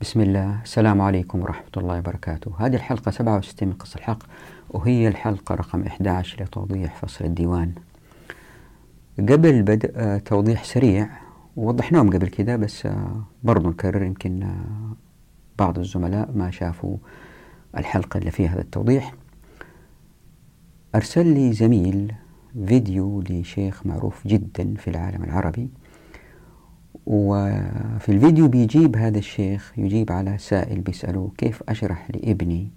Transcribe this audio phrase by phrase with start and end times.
[0.00, 0.62] بسم الله.
[0.62, 2.52] السلام عليكم ورحمة الله وبركاته.
[2.58, 4.18] هذه الحلقة 67 من قصة الحق
[4.70, 7.72] وهي الحلقة رقم 11 لتوضيح فصل الديوان.
[9.18, 11.08] قبل بدء آه، توضيح سريع
[11.56, 14.96] ووضحناهم قبل كده بس آه، برضو نكرر يمكن آه،
[15.58, 16.96] بعض الزملاء ما شافوا
[17.76, 19.14] الحلقة اللي فيها هذا التوضيح.
[20.94, 22.14] أرسل لي زميل
[22.66, 25.68] فيديو لشيخ معروف جدا في العالم العربي.
[27.06, 32.70] وفي الفيديو بيجيب هذا الشيخ يجيب على سائل بيسأله كيف أشرح لابني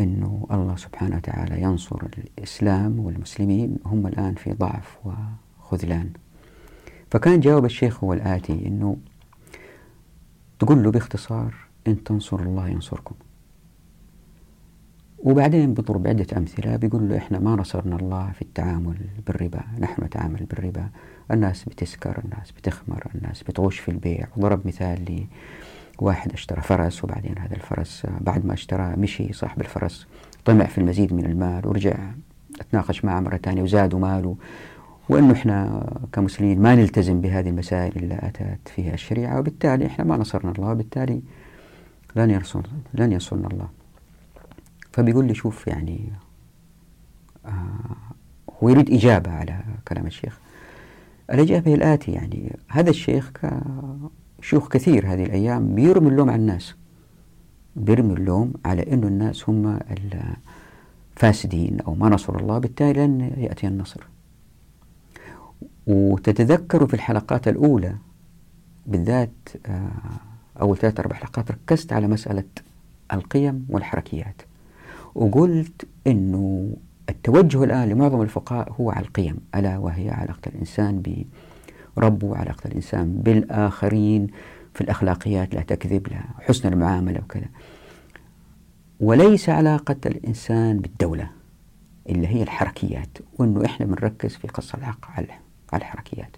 [0.00, 2.02] أنه الله سبحانه وتعالى ينصر
[2.38, 6.10] الإسلام والمسلمين هم الآن في ضعف وخذلان.
[7.10, 8.96] فكان جواب الشيخ هو الآتي أنه
[10.58, 11.54] تقول له باختصار
[11.86, 13.14] إن تنصر الله ينصركم.
[15.24, 18.96] وبعدين بيضرب عدة أمثلة بيقول له إحنا ما نصرنا الله في التعامل
[19.26, 20.88] بالربا نحن نتعامل بالربا.
[21.30, 24.26] الناس بتسكر الناس بتخمر الناس بتغش في البيع.
[24.36, 25.26] وضرب مثال
[26.02, 30.06] لواحد اشترى فرس وبعدين هذا الفرس بعد ما اشترى مشي صاحب الفرس
[30.44, 31.96] طمع في المزيد من المال ورجع
[32.60, 34.36] اتناقش معه مرة ثانية وزادوا ماله.
[35.08, 40.52] وأنه إحنا كمسلمين ما نلتزم بهذه المسائل اللي أتت فيها الشريعة وبالتالي إحنا ما نصرنا
[40.52, 41.22] الله وبالتالي
[42.16, 42.30] لن
[43.10, 43.83] ينصرنا الله.
[44.94, 46.12] فبيقول لي شوف يعني
[47.46, 47.96] آه
[48.62, 50.38] هو يريد إجابة على كلام الشيخ.
[51.32, 53.32] الإجابة هي الآتي يعني هذا الشيخ
[54.40, 56.74] شيوخ كثير هذه الأيام بيرمي اللوم على الناس.
[57.76, 59.78] بيرمي اللوم على أنه الناس هم
[61.16, 64.00] الفاسدين أو ما نصر الله بالتالي لن يأتي النصر.
[65.86, 67.94] وتتذكروا في الحلقات الأولى
[68.86, 69.90] بالذات آه،
[70.60, 72.44] أول ثلاث أربع حلقات ركزت على مسألة
[73.12, 74.42] القيم والحركيات.
[75.14, 76.70] وقلت أنه
[77.08, 81.02] التوجه الآن لمعظم الفقهاء هو على القيم ألا وهي علاقة الإنسان
[81.96, 84.26] بربه علاقة الإنسان بالآخرين
[84.74, 87.46] في الأخلاقيات لا تكذب لا حسن المعاملة وكذا.
[89.00, 91.30] وليس علاقة الإنسان بالدولة
[92.08, 95.26] اللي هي الحركيات وأنه إحنا بنركز في قصة الحق على
[95.74, 96.36] الحركيات.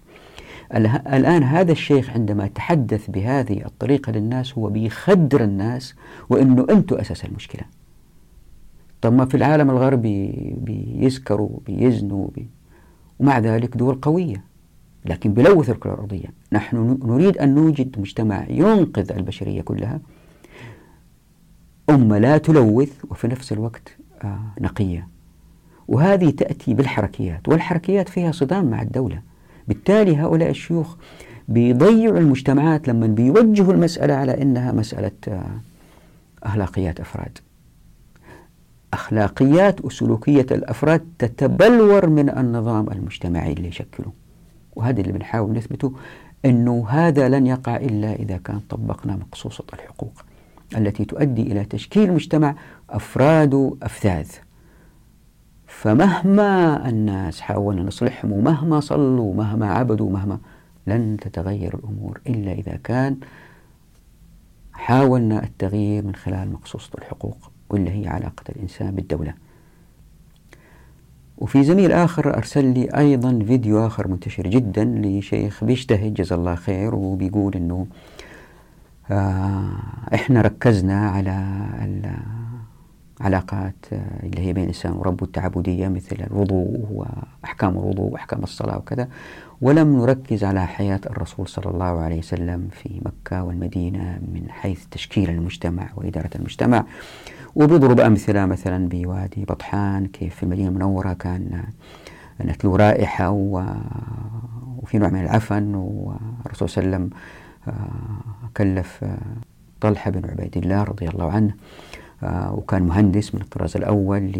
[1.13, 5.95] الآن هذا الشيخ عندما تحدث بهذه الطريقة للناس هو بيخدر الناس
[6.29, 7.63] وأنه أنتم أساس المشكلة.
[9.01, 12.47] طب ما في العالم الغربي بيسكروا بيزنوا بي
[13.19, 14.43] ومع ذلك دول قوية.
[15.05, 19.99] لكن بلوث الكرة الأرضية نحن نريد أن نوجد مجتمع ينقذ البشرية كلها.
[21.89, 25.07] أمة لا تلوث وفي نفس الوقت آه نقية.
[25.87, 29.21] وهذه تأتي بالحركيات والحركيات فيها صدام مع الدولة.
[29.67, 30.95] بالتالي هؤلاء الشيوخ
[31.47, 35.61] بيضيعوا المجتمعات لما بيوجهوا المسألة على أنها مسألة آه
[36.43, 37.37] أخلاقيات أفراد.
[38.93, 44.11] أخلاقيات وسلوكية الأفراد تتبلور من النظام المجتمعي اللي يشكله.
[44.75, 45.93] وهذا اللي بنحاول نثبته
[46.45, 50.13] أنه هذا لن يقع إلا إذا كان طبقنا مقصوصة الحقوق
[50.77, 52.55] التي تؤدي إلى تشكيل مجتمع
[52.89, 54.27] أفراد أفذاذ
[55.67, 60.39] فمهما الناس حاولنا نصلحهم ومهما صلوا مهما عبدوا مهما
[60.87, 63.17] لن تتغير الأمور إلا إذا كان
[64.73, 67.51] حاولنا التغيير من خلال مقصوصة الحقوق.
[67.69, 69.33] واللي هي علاقة الإنسان بالدولة.
[71.37, 76.95] وفي زميل آخر أرسل لي أيضا فيديو آخر منتشر جدا لشيخ بيجتهد جزا الله خير
[76.95, 77.87] وبيقول أنه
[79.11, 79.69] آه
[80.13, 81.57] إحنا ركزنا على
[83.21, 89.07] العلاقات آه، اللي هي بين الإنسان وربه التعبدية مثل الوضوء وأحكام الوضوء وأحكام الصلاة وكذا.
[89.61, 95.29] ولم نركز على حياة الرسول صلى الله عليه وسلم في مكة والمدينة من حيث تشكيل
[95.29, 96.85] المجتمع وإدارة المجتمع.
[97.55, 101.63] وبيضرب أمثلة مثلا بوادي بطحان كيف في المدينة المنورة كان
[102.45, 107.09] نتلو رائحة وفي نوع من العفن والرسول صلى الله عليه وسلم
[107.67, 109.17] آه، كلف آه،
[109.81, 111.53] طلحة بن عبيد الله رضي الله عنه
[112.23, 114.33] آه، وكان مهندس من الطراز الأول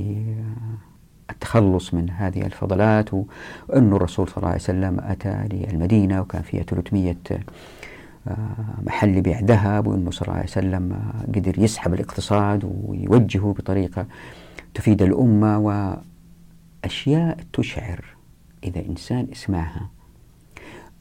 [1.29, 7.16] للتخلص من هذه الفضلات وأن الرسول صلى الله عليه وسلم أتى للمدينة وكان فيها 300
[8.85, 14.05] محل بيع ذهب وأنه صلى الله عليه وسلم قدر يسحب الاقتصاد ويوجهه بطريقة
[14.73, 15.59] تفيد الأمة
[16.84, 18.05] وأشياء تشعر
[18.63, 19.90] إذا إنسان اسمعها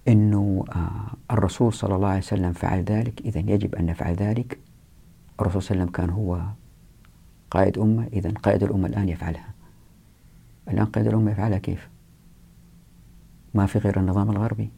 [0.09, 3.21] أنه آه، الرسول صلى الله عليه وسلم فعل ذلك.
[3.21, 4.59] إذا يجب أن نفعل ذلك.
[5.41, 6.41] الرسول صلى الله عليه وسلم كان هو
[7.51, 8.07] قائد أمة.
[8.13, 9.55] إذا قائد الأمة الآن يفعلها.
[10.69, 11.89] الآن قائد الأمة يفعلها كيف؟
[13.55, 14.71] ما في غير النظام الغربي.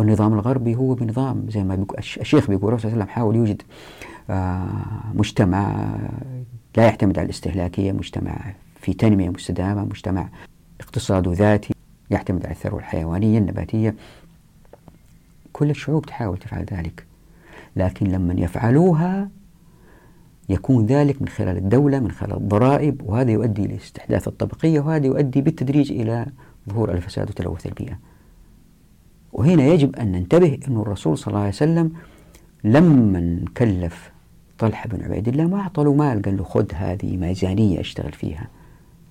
[0.00, 3.62] والنظام الغربي هو بنظام زي ما بيقول الشيخ بيقول صلى الله عليه وسلم حاول يوجد
[4.30, 4.66] آه،
[5.14, 5.86] مجتمع
[6.76, 10.28] لا يعتمد على الاستهلاكية مجتمع في تنمية مستدامة مجتمع
[10.80, 11.74] اقتصاده ذاتي
[12.10, 13.94] يعتمد على الثروة الحيوانية النباتية.
[15.52, 17.06] كل الشعوب تحاول تفعل ذلك
[17.76, 19.28] لكن لما يفعلوها
[20.48, 25.40] يكون ذلك من خلال الدولة من خلال الضرائب وهذا يؤدي إلى استحداث الطبقية وهذا يؤدي
[25.40, 26.26] بالتدريج إلى
[26.68, 28.09] ظهور الفساد وتلوث البيئة.
[29.32, 31.92] وهنا يجب أن ننتبه أن الرسول صلى الله عليه وسلم
[32.64, 34.10] لما كلف
[34.58, 38.46] طلحة بن عبيد الله ما أعطى له مال قال له خذ هذه ميزانية أشتغل فيها.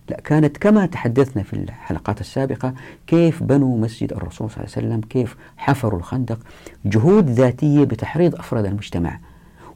[0.09, 2.73] لا كانت كما تحدثنا في الحلقات السابقة
[3.07, 6.39] كيف بنوا مسجد الرسول صلى الله عليه وسلم كيف حفروا الخندق
[6.85, 9.19] جهود ذاتية بتحريض أفراد المجتمع.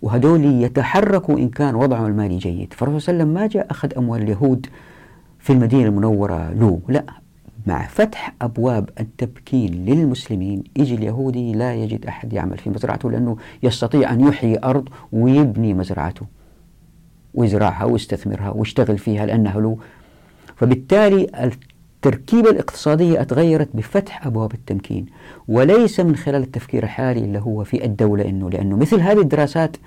[0.02, 2.74] وهدول يتحركوا إن كان وضعهم المالي جيد.
[2.74, 4.68] فالرسول صلى الله عليه وسلم ما جاء أخذ أموال اليهود
[5.40, 7.04] في المدينة المنورة له لا
[7.68, 10.64] مع فتح أبواب التبكين للمسلمين.
[10.78, 16.26] يجي اليهودي لا يجد أحد يعمل في مزرعته لأنه يستطيع أن يحيي أرض ويبني مزرعته
[17.34, 19.78] ويزرعها ويستثمرها ويشتغل فيها لأنها له.
[20.56, 21.28] فبالتالي
[22.06, 25.06] التركيبة الاقتصادية أتغيرت بفتح أبواب التمكين
[25.48, 29.78] وليس من خلال التفكير الحالي اللي هو في الدولة إنه لأنه مثل هذه الدراسات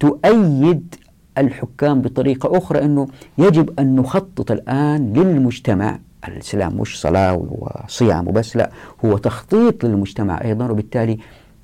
[0.00, 0.94] تؤيد
[1.38, 3.08] الحكام بطريقة أخرى أنه
[3.38, 8.70] يجب أن نخطط الآن للمجتمع الإسلام مش صلاة وصيام وبس لا
[9.04, 10.70] هو تخطيط للمجتمع أيضا.
[10.70, 11.18] وبالتالي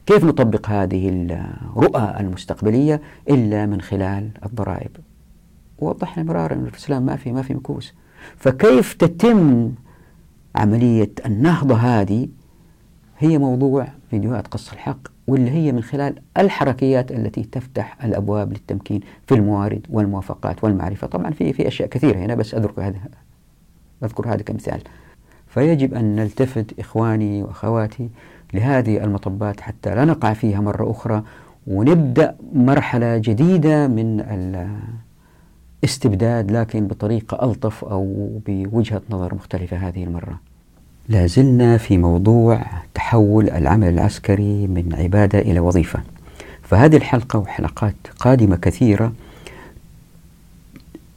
[0.06, 3.00] كيف نطبق هذه الرؤى المستقبلية
[3.30, 4.90] إلا من خلال الضرائب؟
[5.78, 7.94] ووضحنا مرارا أن الإسلام ما في ما في مكوس.
[8.36, 9.72] فكيف تتم
[10.54, 12.28] عملية النهضة هذه؟
[13.18, 19.34] هي موضوع فيديوهات قص الحق واللي هي من خلال الحركيات التي تفتح الأبواب للتمكين في
[19.34, 21.06] الموارد والموافقات والمعرفة.
[21.06, 22.98] طبعا في في أشياء كثيرة هنا بس أذكر هذا.
[24.04, 24.80] أذكر هذا كمثال.
[25.46, 28.08] فيجب أن نلتفت إخواني وأخواتي
[28.54, 31.22] لهذه المطبات حتى لا نقع فيها مرة أخرى
[31.66, 34.20] ونبدأ مرحلة جديدة من
[35.82, 40.40] الاستبداد لكن بطريقة ألطف أو بوجهة نظر مختلفة هذه المرة.
[41.08, 42.62] لا زلنا في موضوع
[42.94, 46.00] تحول العمل العسكري من عبادة إلى وظيفة.
[46.62, 49.12] فهذه الحلقة وحلقات قادمة كثيرة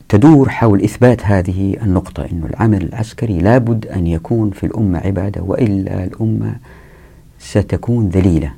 [0.09, 6.03] تدور حول إثبات هذه النقطة أن العمل العسكري لابد أن يكون في الأمة عبادة وإلا
[6.03, 6.55] الأمة
[7.39, 8.51] ستكون ذليلة.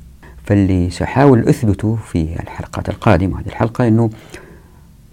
[0.43, 4.09] فاللي سأحاول أثبته في الحلقات القادمة هذه الحلقة أنه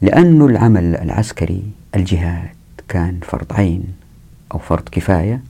[0.02, 1.62] لأن العمل العسكري
[1.94, 2.48] الجهاد
[2.88, 3.84] كان فرض عين
[4.54, 5.40] أو فرض كفاية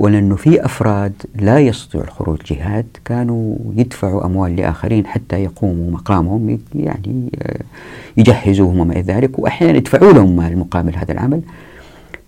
[0.00, 7.30] ولأنه في أفراد لا يستطيعوا الخروج جهاد كانوا يدفعوا أموال لآخرين حتى يقوموا مقامهم يعني
[7.42, 7.60] آه،
[8.16, 11.40] يجهزوهم وما إلى ذلك وأحيانا يدفعوا لهم مال مقابل هذا العمل.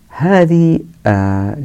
[0.09, 1.57] هذه آه،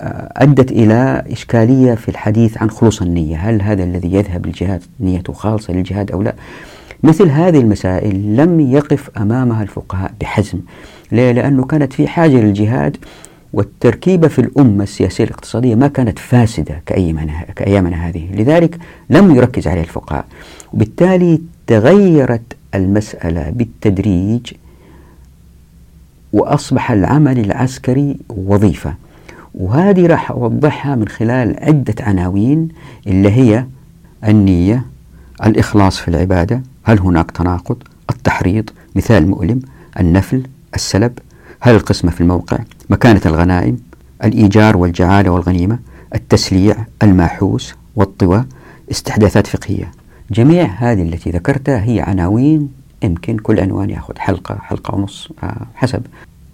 [0.00, 3.36] آه، أدت إلى إشكالية في الحديث عن خلوص النية.
[3.36, 6.34] هل هذا الذي يذهب للجهاد نيته خالصة للجهاد أو لا؟
[7.02, 10.58] مثل هذه المسائل لم يقف أمامها الفقهاء بحزم
[11.12, 12.96] ليه؟ لأنه كانت في حاجة للجهاد
[13.52, 18.28] والتركيبة في الأمة السياسية الاقتصادية ما كانت فاسدة كأيامنا, كأيامنا هذه.
[18.34, 18.78] لذلك
[19.10, 20.24] لم يركز عليها الفقهاء.
[20.72, 24.52] وبالتالي تغيرت المسألة بالتدريج
[26.32, 28.94] وأصبح العمل العسكري وظيفة.
[29.54, 32.68] وهذه راح أوضحها من خلال عدة عناوين
[33.06, 33.66] اللي هي
[34.28, 34.84] النية
[35.46, 37.76] الإخلاص في العبادة هل هناك تناقض
[38.10, 39.60] التحريض مثال مؤلم
[40.00, 40.42] النفل
[40.74, 41.18] السلب
[41.64, 42.58] هل القسمة في الموقع.
[42.90, 43.76] مكانة الغنائم
[44.24, 45.78] الإيجار والجعالة والغنيمة
[46.14, 48.44] التسليع الماحوس والطوى
[48.90, 49.90] استحداثات فقهية.
[50.30, 52.68] جميع هذه التي ذكرتها هي عناوين
[53.02, 56.02] يمكن كل عنوان يأخذ حلقة حلقة ونص آه، حسب.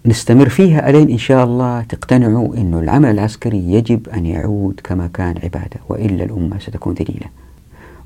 [0.05, 1.81] نستمر فيها ألين إن شاء الله.
[1.81, 7.27] تقتنعوا أن العمل العسكري يجب أن يعود كما كان عبادة وإلا الأمة ستكون ذليلة.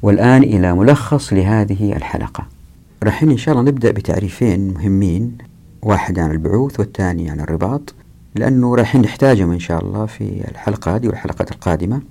[0.02, 2.46] والآن إلى ملخص لهذه الحلقة.
[3.04, 5.38] راح إن شاء الله نبدأ بتعريفين مهمين.
[5.84, 7.94] واحد عن البعوث والثاني عن الرباط
[8.36, 12.02] لأنه راح نحتاجهم إن شاء الله في الحلقة هذه والحلقات القادمة.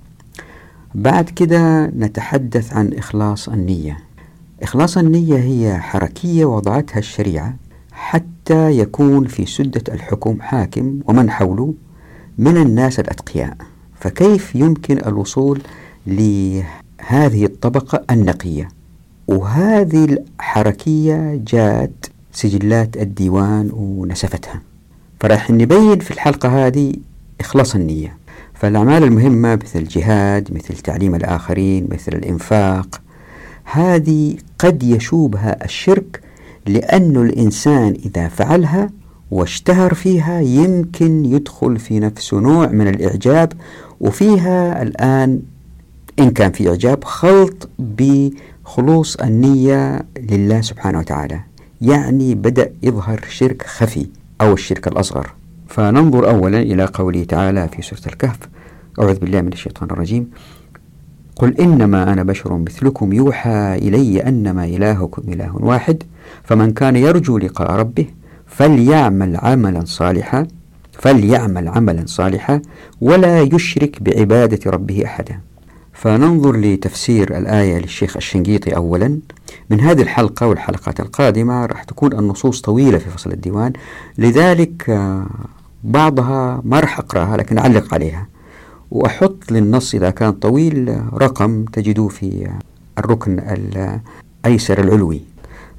[0.94, 3.98] بعد كده نتحدث عن إخلاص النية.
[4.62, 7.56] إخلاص النية هي حركية وضعتها الشريعة
[7.92, 11.74] حتى يكون في سدة الحكم حاكم ومن حوله
[12.38, 13.56] من الناس الأتقياء.
[14.00, 15.62] فكيف يمكن الوصول
[16.06, 18.68] لهذه الطبقة النقية؟
[19.28, 24.60] وهذه الحركية جات سجلات الديوان ونسفتها
[25.20, 26.92] فراح نبين في الحلقة هذه
[27.40, 28.16] إخلاص النية.
[28.54, 33.00] فالأعمال المهمة مثل الجهاد مثل تعليم الآخرين مثل الإنفاق
[33.64, 36.20] هذه قد يشوبها الشرك
[36.66, 38.90] لأن الإنسان إذا فعلها
[39.30, 43.52] واشتهر فيها يمكن يدخل في نفسه نوع من الإعجاب
[44.00, 45.42] وفيها الآن
[46.18, 51.40] إن كان في إعجاب خلط بخلوص النية لله سبحانه وتعالى.
[51.82, 54.06] يعني بدأ يظهر شرك خفي
[54.40, 55.32] أو الشرك الأصغر.
[55.68, 58.38] فننظر أولا إلى قوله تعالى في سورة الكهف
[59.00, 60.30] أعوذ بالله من الشيطان الرجيم.
[61.36, 66.02] قل إنما أنا بشر مثلكم يوحى إلي أنما إلهكم إله واحد
[66.44, 68.06] فمن كان يرجو لقاء ربه
[68.46, 70.46] فليعمل عملا صالحا
[70.92, 72.62] فليعمل عملا صالحا
[73.00, 75.40] ولا يشرك بعبادة ربه أحدا.
[75.92, 79.18] فننظر لتفسير الآية للشيخ الشنقيطي أولا.
[79.70, 83.72] من هذه الحلقة والحلقات القادمة راح تكون النصوص طويلة في فصل الديوان.
[84.18, 85.26] لذلك آه،
[85.84, 88.26] بعضها ما راح أقرأها لكن أعلق عليها.
[88.90, 92.50] وأحط للنص إذا كان طويل رقم تجدوه في
[92.98, 93.38] الركن
[94.44, 95.20] الأيسر العلوي.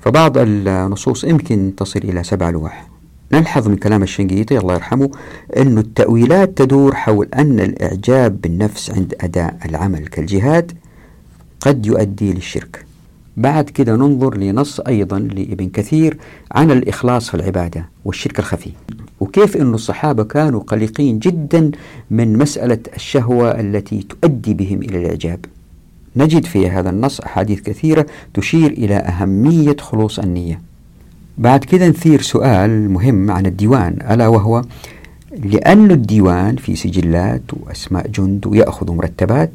[0.01, 2.87] فبعض النصوص يمكن تصل إلى سبع لوح.
[3.31, 5.11] نلحظ من كلام الشنقيطي الله يرحمه
[5.57, 10.71] أن التأويلات تدور حول أن الإعجاب بالنفس عند أداء العمل كالجهاد
[11.59, 12.85] قد يؤدي للشرك.
[13.37, 16.17] بعد كده ننظر لنص أيضا لابن كثير
[16.51, 18.71] عن الإخلاص في العبادة والشرك الخفي.
[19.19, 21.71] وكيف أن الصحابة كانوا قلقين جدا
[22.11, 25.45] من مسألة الشهوة التي تؤدي بهم إلى الإعجاب.
[26.15, 30.61] نجد في هذا النص أحاديث كثيرة تشير إلى أهمية خلوص النية.
[31.37, 34.61] بعد كده نثير سؤال مهم عن الديوان ألا وهو
[35.37, 39.51] لأن الديوان في سجلات وأسماء جند ويأخذ مرتبات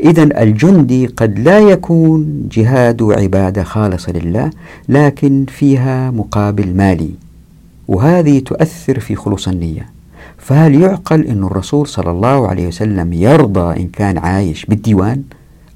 [0.00, 4.50] إذا الجندي قد لا يكون جهاد عبادة خالصة لله
[4.88, 7.10] لكن فيها مقابل مالي
[7.88, 9.86] وهذه تؤثر في خلوص النية.
[10.38, 15.22] فهل يعقل أن الرسول صلى الله عليه وسلم يرضى إن كان عايش بالديوان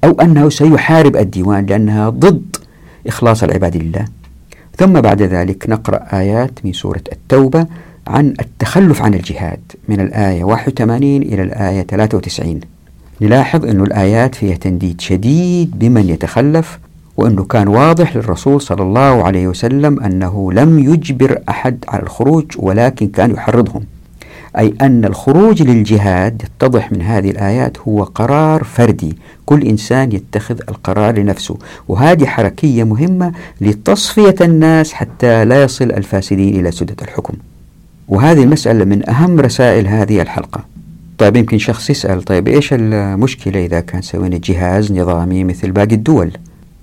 [0.03, 2.55] أو أنه سيحارب الديوان لأنها ضد
[3.07, 4.05] إخلاص العباد لله؟
[4.77, 7.65] ثم بعد ذلك نقرأ آيات من سورة التوبة
[8.07, 9.59] عن التخلف عن الجهاد
[9.89, 12.59] من الآية 81 إلى الآية 93
[13.21, 16.79] نلاحظ أن الآيات فيها تنديد شديد بمن يتخلف
[17.17, 23.07] وأنه كان واضح للرسول صلى الله عليه وسلم أنه لم يجبر أحد على الخروج ولكن
[23.07, 23.83] كان يحرضهم.
[24.57, 29.17] أي أن الخروج للجهاد يتضح من هذه الآيات هو قرار فردي.
[29.45, 31.57] كل إنسان يتخذ القرار لنفسه.
[31.87, 37.33] وهذه حركية مهمة لتصفية الناس حتى لا يصل الفاسدين إلى سدة الحكم.
[38.07, 40.63] وهذه المسألة من أهم رسائل هذه الحلقة.
[41.17, 46.31] طيب يمكن شخص يسأل طيب إيش المشكلة إذا كان سوينا جهاز نظامي مثل باقي الدول؟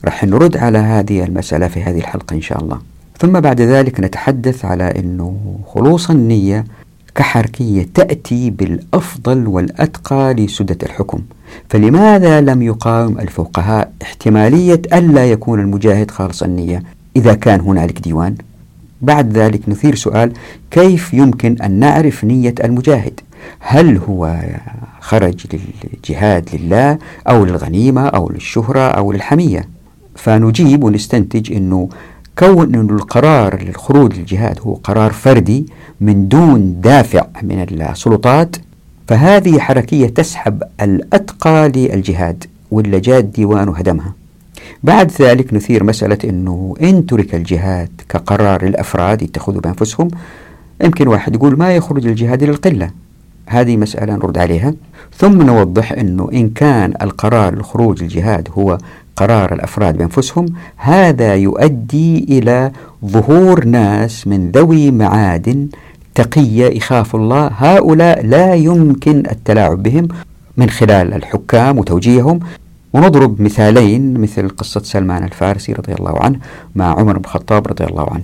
[0.05, 2.79] رح نرد على هذه المسألة في هذه الحلقة إن شاء الله.
[3.19, 6.65] ثم بعد ذلك نتحدث على أنه خلوص النية
[7.15, 11.21] كحركية تأتي بالأفضل والأتقى لسدة الحكم.
[11.69, 16.83] فلماذا لم يقاوم الفقهاء احتمالية ألا يكون المجاهد خالص النية
[17.17, 18.35] إذا كان هنالك ديوان؟
[19.05, 20.33] بعد ذلك نثير سؤال
[20.71, 23.21] كيف يمكن أن نعرف نية المجاهد؟
[23.61, 24.37] هل هو
[25.01, 25.47] خرج
[25.85, 29.69] للجهاد لله أو للغنيمة أو للشهرة أو للحمية؟
[30.17, 31.89] فنجيب ونستنتج أنه
[32.39, 35.67] كون أن القرار للخروج للجهاد هو قرار فردي
[36.01, 38.57] من دون دافع من السلطات
[39.09, 44.13] فهذه حركية تسحب الأتقى للجهاد ولا جاء الديوان وهدمها
[44.83, 50.09] بعد ذلك نثير مسألة أنه إن ترك الجهاد كقرار للأفراد يتخذوا بأنفسهم
[50.85, 52.91] يمكن واحد يقول ما يخرج الجهاد للقلة
[53.47, 54.75] هذه مسألة نرد عليها.
[55.17, 58.79] ثم نوضح أنه إن كان القرار لخروج الجهاد هو
[59.17, 62.73] قرار الأفراد بأنفسهم هذا يؤدي إلى
[63.05, 65.69] ظهور ناس من ذوي معادن
[66.15, 67.51] تقية يخاف الله.
[67.57, 70.09] هؤلاء لا يمكن التلاعب بهم
[70.57, 72.41] من خلال الحكام وتوجيههم.
[72.95, 76.39] ونضرب مثالين مثل قصة سلمان الفارسي رضي الله عنه
[76.75, 78.23] مع عمر بن الخطاب رضي الله عنه.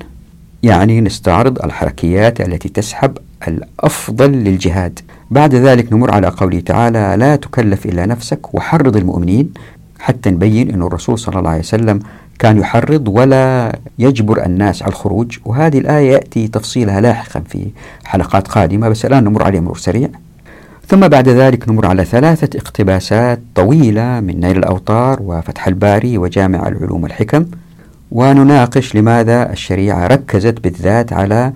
[0.62, 5.00] يعني نستعرض الحركيات التي تسحب الأفضل للجهاد.
[5.30, 9.52] بعد ذلك نمر على قوله تعالى لا تكلف إلا نفسك وحرض المؤمنين.
[9.98, 12.00] حتى نبين أن الرسول صلى الله عليه وسلم
[12.38, 15.38] كان يحرض ولا يجبر الناس على الخروج.
[15.44, 17.66] وهذه الآية يأتي تفصيلها لاحقا في
[18.04, 20.08] حلقات قادمة بس الآن نمر عليه مرور سريع.
[20.90, 27.02] ثم بعد ذلك نمر على ثلاثة اقتباسات طويلة من نيل الأوطار وفتح الباري وجامع العلوم
[27.02, 27.46] والحكم
[28.10, 31.52] ونناقش لماذا الشريعة ركزت بالذات على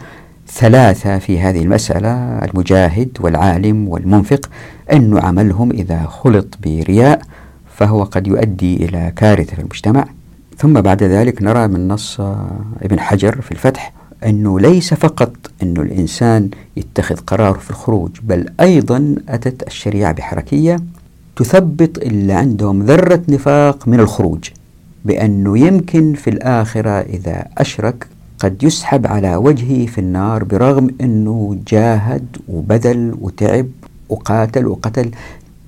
[0.49, 4.51] ثلاثة في هذه المسألة المجاهد والعالم والمنفق
[4.93, 7.21] أن عملهم إذا خلط برياء
[7.77, 10.05] فهو قد يؤدي إلى كارثة في المجتمع.
[10.59, 12.21] ثم بعد ذلك نرى من نص
[12.83, 13.93] ابن حجر في الفتح
[14.27, 20.77] أنه ليس فقط أنه الإنسان يتخذ قراره في الخروج بل أيضا أتت الشريعة بحركية
[21.37, 24.49] تثبط اللي عندهم ذرة نفاق من الخروج
[25.05, 28.07] بأنه يمكن في الآخرة إذا أشرك
[28.39, 33.67] قد يسحب على وجهه في النار برغم أنه جاهد وبذل وتعب
[34.09, 35.11] وقاتل وقتل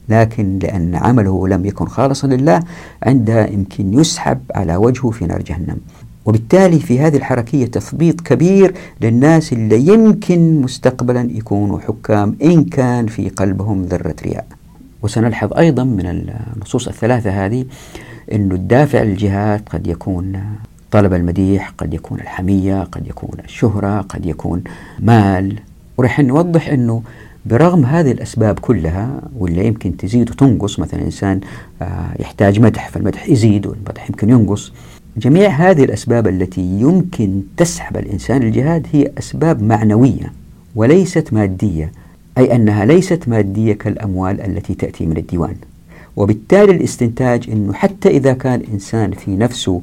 [0.08, 2.60] لكن لأن عمله لم يكن خالصا لله
[3.02, 5.76] عندها يمكن يسحب على وجهه في نار جهنم.
[6.26, 13.28] وبالتالي في هذه الحركية تثبيط كبير للناس اللي يمكن مستقبلا يكونوا حكام إن كان في
[13.28, 14.46] قلبهم ذرة رياء.
[15.02, 17.64] وسنلحظ أيضا من النصوص الثلاثة هذه
[18.32, 20.42] أن الدافع للجهاد قد يكون
[20.90, 24.62] طلب المديح قد يكون الحمية قد يكون الشهرة قد يكون
[25.00, 25.58] مال.
[25.96, 27.02] ورح نوضح أنه
[27.46, 31.40] برغم هذه الأسباب كلها واللي يمكن تزيد وتنقص مثلا إنسان
[31.82, 34.72] آه، يحتاج مدح فالمدح يزيد والمدح يمكن ينقص
[35.18, 40.32] جميع هذه الأسباب التي يمكن تسحب الإنسان الجهاد هي أسباب معنوية
[40.74, 41.92] وليست مادية
[42.38, 45.54] أي أنها ليست مادية كالأموال التي تأتي من الديوان.
[46.16, 49.82] وبالتالي الاستنتاج أنه حتى إذا كان إنسان في نفسه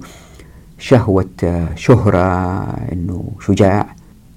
[0.80, 2.62] شهوة شهرة
[2.92, 3.96] أنه شجاع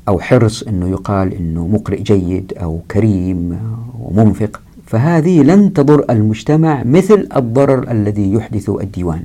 [0.09, 3.59] أو حرص أنه يقال أنه مقرئ جيد أو كريم
[4.01, 9.23] ومنفق فهذه لن تضر المجتمع مثل الضرر الذي يحدث الديوان.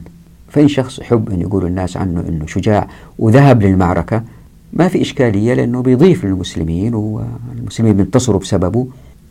[0.52, 2.88] فإن شخص يحب أن يقول الناس عنه أنه شجاع
[3.20, 4.24] وذهب للمعركة
[4.74, 8.88] ما في إشكالية لأنه بيضيف للمسلمين والمسلمين بينتصروا بسببه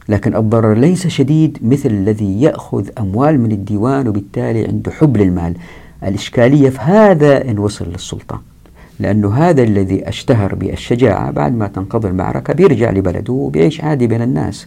[0.09, 5.55] لكن الضرر ليس شديد مثل الذي يأخذ أموال من الديوان وبالتالي عنده حب للمال.
[6.05, 8.43] الإشكالية في هذا إن وصل للسلطة
[9.01, 14.67] لأنه هذا الذي أشتهر بالشجاعة بعد ما تنقضي المعركة بيرجع لبلده وبيعيش عادي بين الناس.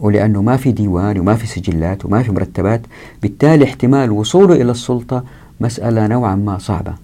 [0.00, 2.80] ولأنه ما في ديوان وما في سجلات وما في مرتبات
[3.22, 5.24] بالتالي احتمال وصوله إلى السلطة
[5.60, 6.94] مسألة نوعا ما صعبة.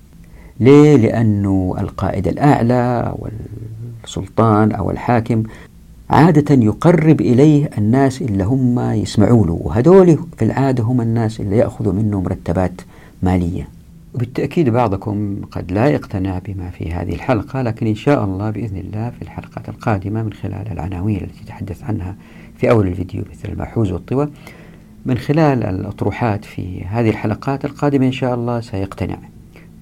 [0.60, 3.28] ليه؟ لأنه القائد الأعلى أو
[4.04, 5.42] السلطان أو الحاكم
[6.10, 11.92] عادة يقرب إليه الناس اللي هم يسمعوا له وهدول في العادة هم الناس اللي يأخذوا
[11.92, 12.80] منه مرتبات
[13.22, 13.68] مالية.
[14.14, 19.10] وبالتأكيد بعضكم قد لا يقتنع بما في هذه الحلقة لكن إن شاء الله بإذن الله
[19.10, 22.14] في الحلقات القادمة من خلال العناوين التي تحدث عنها
[22.58, 24.28] في أول الفيديو مثل المحوز والطوى.
[25.06, 29.18] من خلال الأطروحات في هذه الحلقات القادمة إن شاء الله سيقتنع.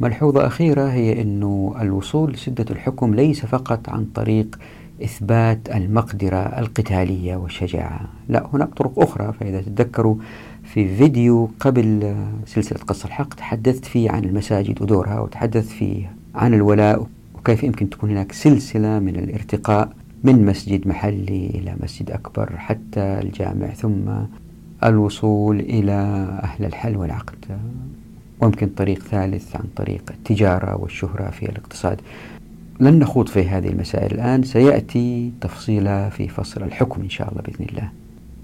[0.01, 4.59] ملحوظة أخيرة هي أنه الوصول لسدة الحكم ليس فقط عن طريق
[5.05, 8.01] إثبات المقدرة القتالية والشجاعة.
[8.29, 10.17] لا هناك طرق أخرى فإذا تتذكروا
[10.65, 17.07] في فيديو قبل سلسلة قص الحق تحدثت فيه عن المساجد ودورها وتحدثت فيه عن الولاء
[17.35, 19.93] وكيف يمكن تكون هناك سلسلة من الارتقاء
[20.25, 24.11] من مسجد محلي إلى مسجد أكبر حتى الجامع ثم
[24.85, 25.93] الوصول إلى
[26.43, 27.37] أهل الحل والعقد.
[28.41, 32.01] ويمكن طريق ثالث عن طريق التجارة والشهرة في الاقتصاد.
[32.81, 34.43] لن نخوض في هذه المسائل الآن.
[34.43, 37.89] سيأتي تفصيلها في فصل الحكم إن شاء الله بإذن الله.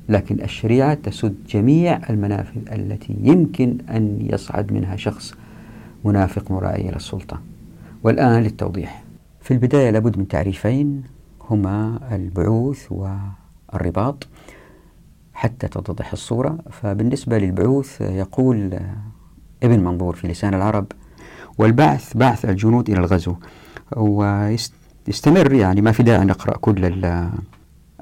[0.09, 5.35] لكن الشريعة تسد جميع المنافذ التي يمكن أن يصعد منها شخص
[6.05, 7.41] منافق مرائي إلى السلطة
[8.03, 9.03] والآن للتوضيح.
[9.41, 11.03] في البداية لابد من تعريفين.
[11.51, 14.29] هما البعوث والرباط.
[15.39, 16.59] حتى تتضح الصورة.
[16.71, 18.81] فبالنسبة للبعوث يقول
[19.63, 20.87] ابن منظور في لسان العرب
[21.59, 23.35] والبعث بعث الجنود إلى الغزو
[23.97, 27.03] ويستمر يعني ما في داعي نقرأ كل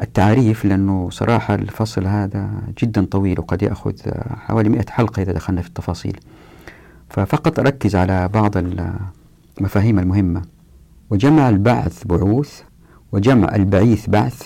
[0.03, 3.93] التعريف لأنه صراحة الفصل هذا جدا طويل وقد يأخذ
[4.37, 6.21] حوالي 100 حلقة إذا دخلنا في التفاصيل.
[7.11, 8.53] ففقط أركز على بعض
[9.59, 10.43] المفاهيم المهمة.
[11.11, 12.63] وجمع البعث بعوث
[13.13, 14.43] وجمع البعيث بعث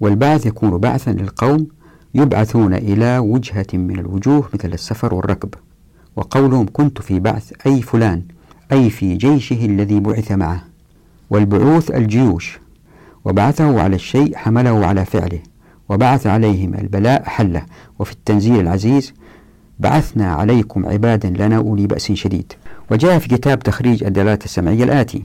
[0.00, 1.68] والبعث يكون بعثا للقوم
[2.14, 5.54] يبعثون إلى وجهة من الوجوه مثل السفر والركب.
[6.16, 8.22] وقولهم كنت في بعث أي فلان
[8.72, 10.64] أي في جيشه الذي بعث معه.
[11.30, 12.58] والبعوث الجيوش.
[13.24, 15.38] وبعثه على الشيء حمله على فعله.
[15.88, 17.62] وبعث عليهم البلاء حله.
[17.98, 19.14] وفي التنزيل العزيز
[19.78, 22.52] بعثنا عليكم عبادا لنا أولي بأس شديد.
[22.90, 25.22] وجاء في كتاب تخريج الدلالات السمعية الآتي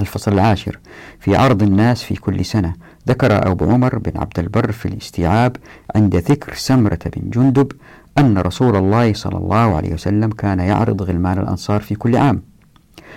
[0.00, 0.78] الفصل العاشر
[1.20, 2.74] في عرض الناس في كل سنة.
[3.08, 5.56] ذكر أبو عمر بن عبد البر في الاستيعاب
[5.96, 7.72] عند ذكر سمرة بن جندب
[8.18, 12.42] أن رسول الله صلى الله عليه وسلم كان يعرض غلمان الأنصار في كل عام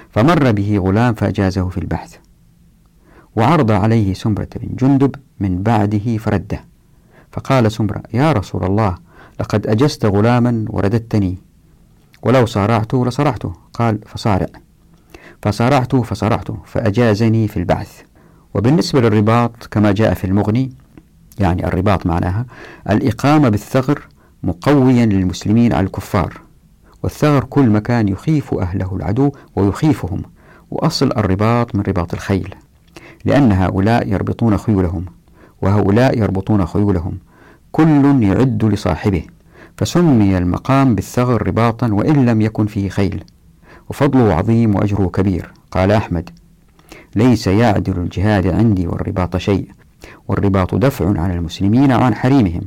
[0.10, 2.16] فمر به غلام فأجازه في البحث
[3.36, 6.60] وعرض عليه سمرة بن جندب من بعده فرده
[7.32, 8.98] فقال سمرة يا رسول الله
[9.40, 11.38] لقد أجزت غلاما ورددتني
[12.24, 13.54] ولو صارعته لصرعته.
[13.74, 14.48] قال فصارع.
[15.42, 18.02] فصارعته فصرعته فأجازني في البعث.
[18.54, 20.72] وبالنسبة للرباط كما جاء في المغني
[21.40, 22.46] يعني الرباط معناها
[22.90, 24.08] الإقامة بالثغر
[24.44, 26.42] مقويا للمسلمين على الكفار
[27.04, 30.22] والثغر كل مكان يخيف أهله العدو ويخيفهم
[30.72, 32.56] وأصل الرباط من رباط الخيل
[33.26, 35.06] لأن هؤلاء يربطون خيولهم
[35.62, 37.18] وهؤلاء يربطون خيولهم
[37.72, 39.24] كل يعد لصاحبه
[39.78, 43.24] فسمي المقام بالثغر رباطا وإن لم يكن فيه خيل
[43.90, 46.30] وفضله عظيم وأجره كبير قال أحمد.
[47.16, 49.72] ليس يعدل الجهاد عندي والرباط شيء
[50.28, 52.62] والرباط دفع عن المسلمين وعن حريمهم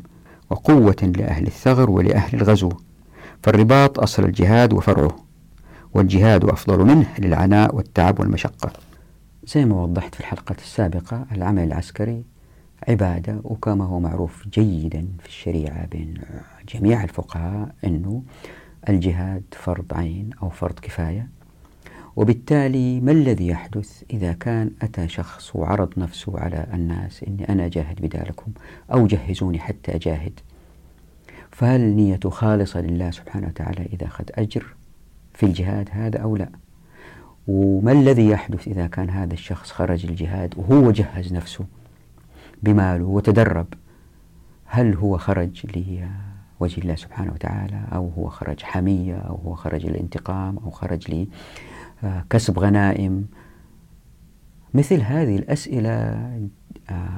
[0.51, 2.73] وقوة لأهل الثغر ولأهل الغزو
[3.43, 5.17] فالرباط أصل الجهاد وفرعه
[5.95, 8.73] والجهاد أفضل منه للعناء والتعب والمشقة.
[9.45, 12.25] زي ما وضحت في الحلقة السابقة العمل العسكري
[12.89, 16.15] عبادة وكما هو معروف جيدا في الشريعة بين
[16.75, 18.23] جميع الفقهاء أنه
[18.89, 21.29] الجهاد فرض عين أو فرض كفاية.
[22.21, 28.01] وبالتالي ما الذي يحدث إذا كان أتى شخص وعرض نفسه على الناس إني أنا جاهد
[28.01, 28.53] بدالكم
[28.93, 30.41] أو جهزوني حتى أجاهد
[31.51, 34.67] فهل نيته خالصة لله سبحانه وتعالى إذا أخذ أجر
[35.35, 36.49] في الجهاد هذا أو لا؟
[37.49, 41.65] وما الذي يحدث إذا كان هذا الشخص خرج الجهاد وهو جهز نفسه
[42.63, 43.67] بماله وتدرب؟
[44.67, 50.59] هل هو خرج لوجه الله سبحانه وتعالى أو هو خرج حمية أو هو خرج للانتقام
[50.59, 51.11] أو خرج
[52.03, 53.27] لكسب غنائم.
[54.75, 55.91] مثل هذه الأسئلة
[56.91, 57.09] آه،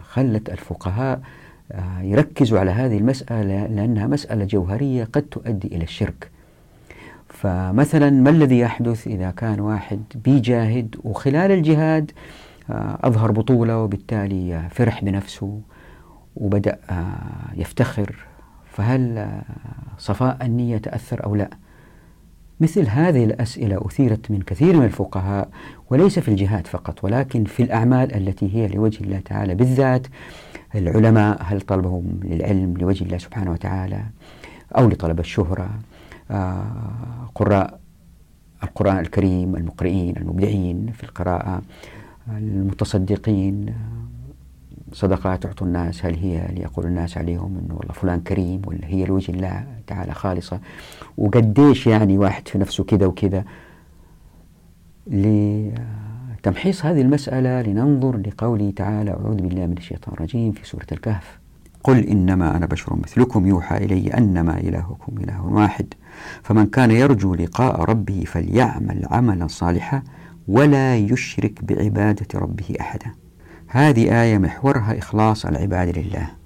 [0.00, 1.20] خلت الفقهاء
[1.72, 6.30] آه، يركزوا على هذه المسألة لأنها مسألة جوهرية قد تؤدي إلى الشرك.
[7.28, 12.12] فمثلا ما الذي يحدث إذا كان واحد بيجاهد وخلال الجهاد
[12.70, 15.60] آه، أظهر بطولة وبالتالي فرح بنفسه
[16.36, 18.26] وبدأ آه، يفتخر؟
[18.72, 19.28] فهل
[19.98, 21.50] صفاء النية تأثر أو لا؟
[22.60, 25.48] مثل هذه الأسئلة أثيرت من كثير من الفقهاء
[25.90, 30.06] وليس في الجهاد فقط ولكن في الأعمال التي هي لوجه الله تعالى بالذات.
[30.74, 34.04] العلماء هل طلبهم للعلم لوجه الله سبحانه وتعالى
[34.78, 35.70] أو لطلب الشهرة؟
[36.30, 37.80] آه، قراء
[38.62, 41.62] القرآن الكريم المقرئين المبدعين في القراءة
[42.28, 43.74] المتصدقين
[44.92, 49.32] صدقات تعطوا الناس هل هي ليقول الناس عليهم إنه والله فلان كريم ولا هي لوجه
[49.32, 50.60] الله تعالى خالصة؟
[51.18, 53.44] وقديش يعني واحد في نفسه كذا وكذا.
[55.06, 61.38] لتمحيص هذه المسألة لننظر لقوله تعالى أعوذ بالله من الشيطان الرجيم في سورة الكهف.
[61.84, 65.94] قل إنما أنا بشر مثلكم يوحى إلي أنما إلهكم إله واحد.
[66.42, 70.02] فمن كان يرجو لقاء ربه فليعمل عملا صالحا
[70.48, 73.10] ولا يشرك بعبادة ربه أحدا.
[73.66, 76.43] هذه آية محورها إخلاص العبادة لله.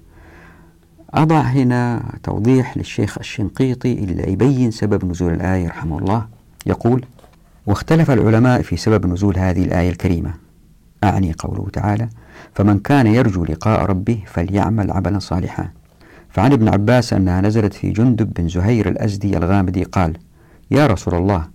[1.13, 6.27] أضع هنا توضيح للشيخ الشنقيطي إلا يبين سبب نزول الآية رحمه الله.
[6.65, 7.05] يقول
[7.67, 10.33] واختلف العلماء في سبب نزول هذه الآية الكريمة.
[11.03, 12.09] أعني قوله تعالى
[12.53, 15.69] فمن كان يرجو لقاء ربه فليعمل عملا صالحا.
[16.29, 20.17] فعن ابن عباس أنها نزلت في جندب بن زهير الأزدي الغامدي قال
[20.71, 21.47] يا رسول الله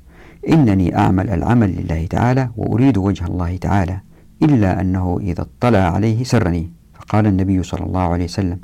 [0.48, 4.00] إنني أعمل العمل لله تعالى وأريد وجه الله تعالى
[4.42, 6.70] إلا أنه إذا اطلع عليه سرني.
[7.06, 8.58] فقال النبي صلى الله عليه وسلم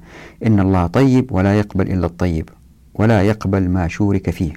[0.47, 2.49] إن الله طيب ولا يقبل إلا الطيب
[2.95, 4.53] ولا يقبل ما شورك فيه.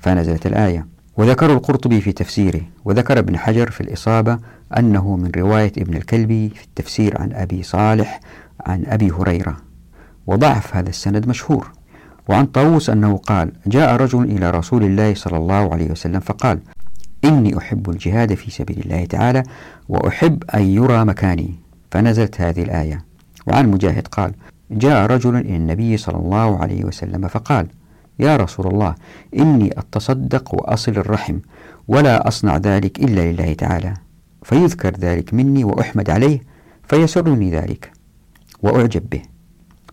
[0.00, 4.38] فنزلت الآية وذكر القرطبي في تفسيره وذكر ابن حجر في الإصابة
[4.78, 8.20] أنه من رواية ابن الكلبي في التفسير عن أبي صالح
[8.66, 9.56] عن أبي هريرة.
[10.26, 11.70] وضعف هذا السند مشهور.
[12.28, 16.58] وعن طاووس أنه قال جاء رجل إلى رسول الله صلى الله عليه وسلم فقال
[17.24, 19.42] إني أحب الجهاد في سبيل الله تعالى
[19.88, 21.54] وأحب أن يرى مكاني.
[21.94, 23.04] فنزلت هذه الآية.
[23.46, 24.32] وعن مجاهد قال
[24.70, 27.66] جاء رجل إلى النبي صلى الله عليه وسلم فقال
[28.18, 28.94] يا رسول الله
[29.38, 31.38] إني أتصدق وأصل الرحم
[31.88, 33.94] ولا أصنع ذلك إلا لله تعالى
[34.42, 36.40] فيذكر ذلك مني وأحمد عليه
[36.88, 37.92] فيسرني ذلك
[38.62, 39.22] وأعجب به.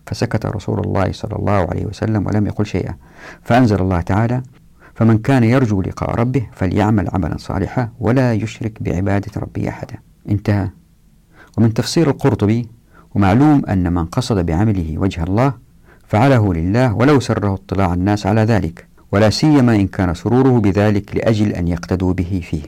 [0.06, 2.94] فسكت رسول الله صلى الله عليه وسلم ولم يقل شيئا.
[3.42, 4.42] فأنزل الله تعالى
[4.94, 9.98] فمن كان يرجو لقاء ربه فليعمل عملا صالحا ولا يشرك بعبادة ربه أحدا.
[10.28, 10.81] انتهى.
[11.58, 12.68] ومن تفسير القرطبي
[13.14, 15.52] ومعلوم أن من قصد بعمله وجه الله
[16.08, 21.48] فعله لله ولو سره اطلاع الناس على ذلك ولا سيما إن كان سروره بذلك لأجل
[21.52, 22.62] أن يقتدوا به فيه.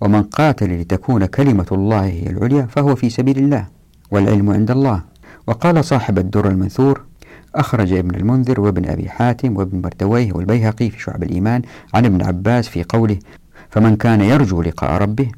[0.00, 3.66] ومن قاتل لتكون كلمة الله هي العليا فهو في سبيل الله
[4.10, 5.02] والعلم عند الله.
[5.46, 7.00] وقال صاحب الدر المنثور
[7.54, 11.62] أخرج ابن المنذر وابن أبي حاتم وابن مردويه والبيهقي في شعب الإيمان
[11.94, 13.18] عن ابن عباس في قوله
[13.70, 15.28] فمن كان يرجو لقاء ربه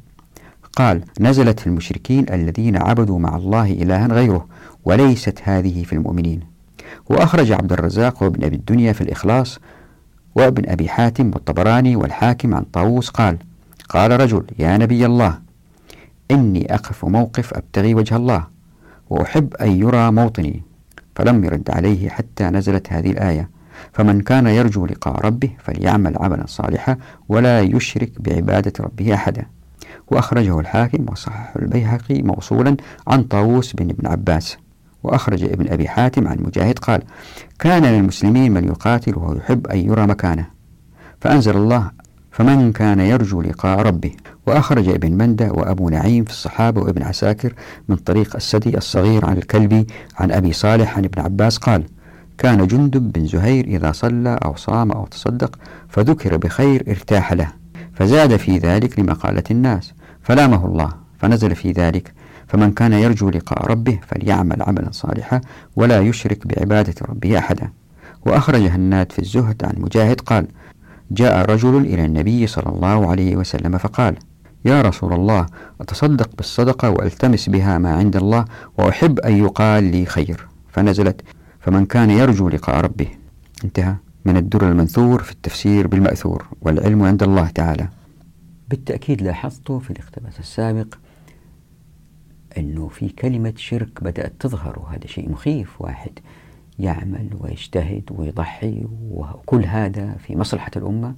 [0.77, 4.47] قال نزلت في المشركين الذين عبدوا مع الله إلها غيره
[4.85, 6.41] وليست هذه في المؤمنين.
[7.11, 9.59] وأخرج عبد الرزاق وابن أبي الدنيا في الإخلاص
[10.35, 13.39] وابن أبي حاتم والطبراني والحاكم عن طاووس قال
[13.89, 15.39] قال رجل يا نبي الله
[16.31, 18.45] إني أقف موقف أبتغي وجه الله
[19.11, 20.63] وأحب أن يرى موطني
[21.15, 23.51] فلم يرد عليه حتى نزلت هذه الآية.
[23.93, 26.97] فمن كان يرجو لقاء ربه فليعمل عملا صالحا
[27.29, 29.47] ولا يشرك بعبادة ربه أحدا.
[30.11, 34.57] وأخرجه الحاكم وصححه البيهقي موصولا عن طاووس بن ابن عباس.
[35.03, 37.03] وأخرج ابن أبي حاتم عن مجاهد قال
[37.59, 40.47] كان للمسلمين من يقاتل وهو يحب أن يرى مكانه
[41.21, 41.91] فأنزل الله
[42.31, 44.13] فمن كان يرجو لقاء ربه.
[44.47, 47.55] وأخرج ابن مندة وأبو نعيم في الصحابة وابن عساكر
[47.89, 51.85] من طريق السدي الصغير عن الكلبي عن أبي صالح عن ابن عباس قال
[52.39, 57.53] كان جندب بن زهير إذا صلى أو صام أو تصدق فذكر بخير ارتاح له.
[57.97, 62.13] فزاد في ذلك لمقالة الناس فلامه الله فنزل في ذلك.
[62.49, 65.41] فمن كان يرجو لقاء ربه فليعمل عملا صالحا
[65.77, 67.71] ولا يشرك بعبادة ربه أحدا.
[68.27, 70.47] وأخرج هناد في الزهد عن مجاهد قال
[71.11, 74.17] جاء رجل إلى النبي صلى الله عليه وسلم فقال
[74.65, 75.47] يا رسول الله
[75.81, 78.45] أتصدق بالصدقة وألتمس بها ما عند الله
[78.79, 80.47] وأحب أن يقال لي خير.
[80.73, 81.21] فنزلت
[81.61, 83.09] فمن كان يرجو لقاء ربه.
[83.65, 83.95] انتهى.
[84.27, 87.89] من الدر المنثور في التفسير بالمأثور والعلم عند الله تعالى.
[88.69, 90.95] بالتأكيد لاحظت في الاقتباس السابق
[92.59, 96.11] أنه في كلمة شرك بدأت تظهر وهذا شيء مخيف واحد
[96.79, 101.15] يعمل ويجتهد ويضحي وكل هذا في مصلحة الأمة.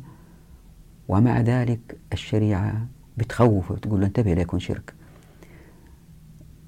[1.08, 4.94] ومع ذلك الشريعة بتخوف وتقول له انتبه لا يكون شرك.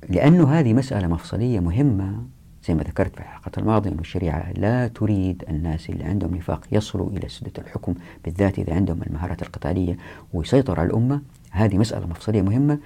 [0.08, 2.26] لأنه هذه مسألة مفصلية مهمة
[2.68, 7.10] زي ما ذكرت في الحلقة الماضية أن الشريعة لا تريد الناس اللي عندهم نفاق يصلوا
[7.10, 7.94] إلى سدة الحكم
[8.24, 9.96] بالذات إذا عندهم المهارات القتالية
[10.32, 11.22] ويسيطر على الأمة.
[11.50, 12.78] هذه مسألة مفصلية مهمة.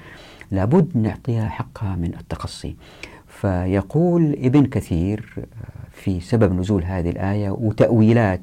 [0.51, 2.77] لابد نعطيها حقها من التقصي.
[3.29, 5.47] فيقول ابن كثير
[5.91, 8.43] في سبب نزول هذه الآية وتأويلات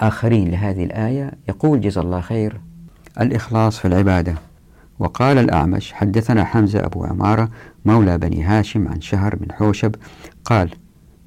[0.00, 1.32] الآخرين لهذه الآية.
[1.48, 2.60] يقول جزا الله خير.
[3.20, 4.34] الإخلاص في العبادة.
[4.98, 7.50] وقال الأعمش حدثنا حمزة أبو عمارة
[7.86, 9.94] مولى بني هاشم عن شهر من حوشب
[10.44, 10.70] قال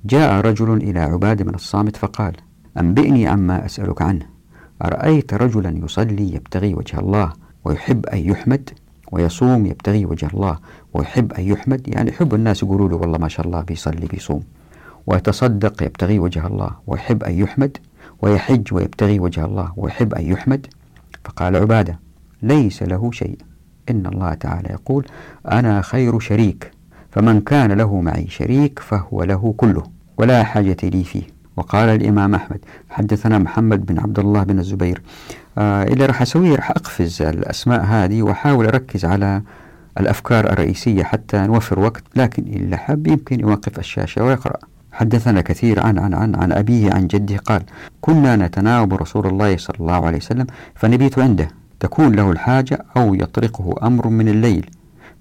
[0.05, 2.33] جاء رجل إلى عباد بن الصامت فقال
[2.79, 4.25] أنبئني عما أسألك عنه.
[4.85, 7.33] أرأيت رجلا يصلي يبتغي وجه الله
[7.65, 8.69] ويحب أن يحمد
[9.11, 10.59] ويصوم يبتغي وجه الله
[10.93, 14.43] ويحب أن يحمد؟ يعني يحب الناس يقولوا له والله ما شاء الله بيصلي بيصوم
[15.07, 17.77] ويتصدق يبتغي وجه الله ويحب أن يحمد
[18.21, 20.67] ويحج ويبتغي وجه الله ويحب أن يحمد.
[21.25, 21.99] فقال عبادة
[22.41, 23.48] ليس له شيء.
[23.89, 25.05] إن الله تعالى يقول
[25.51, 26.71] أنا خير شريك
[27.11, 29.83] فمن كان له معي شريك فهو له كله
[30.17, 31.23] ولا حاجة لي فيه.
[31.57, 35.01] وقال الإمام أحمد حدثنا محمد بن عبد الله بن الزبير
[35.57, 39.41] آه اللي راح أسويه راح أقفز الأسماء هذه وأحاول أركز على
[39.99, 44.57] الأفكار الرئيسية حتى نوفر وقت لكن اللي حب يمكن يوقف الشاشة ويقرأ.
[44.91, 47.63] حدثنا كثير عن عن عن عن أبيه عن جده قال
[48.01, 51.47] كنا نتناوب رسول الله صلى الله عليه وسلم فنبيت عنده.
[51.79, 54.69] تكون له الحاجة أو يطرقه أمر من الليل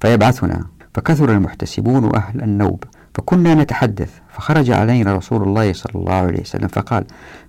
[0.00, 0.64] فيبعثنا.
[0.94, 7.04] فكثر المحتسبون وأهل النوب فكنا نتحدث فخرج علينا رسول الله صلى الله عليه وسلم فقال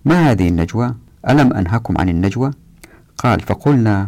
[0.06, 0.95] ما هذه النجوى؟
[1.30, 2.52] ألم أنهكم عن النجوى؟
[3.17, 4.08] قال فقلنا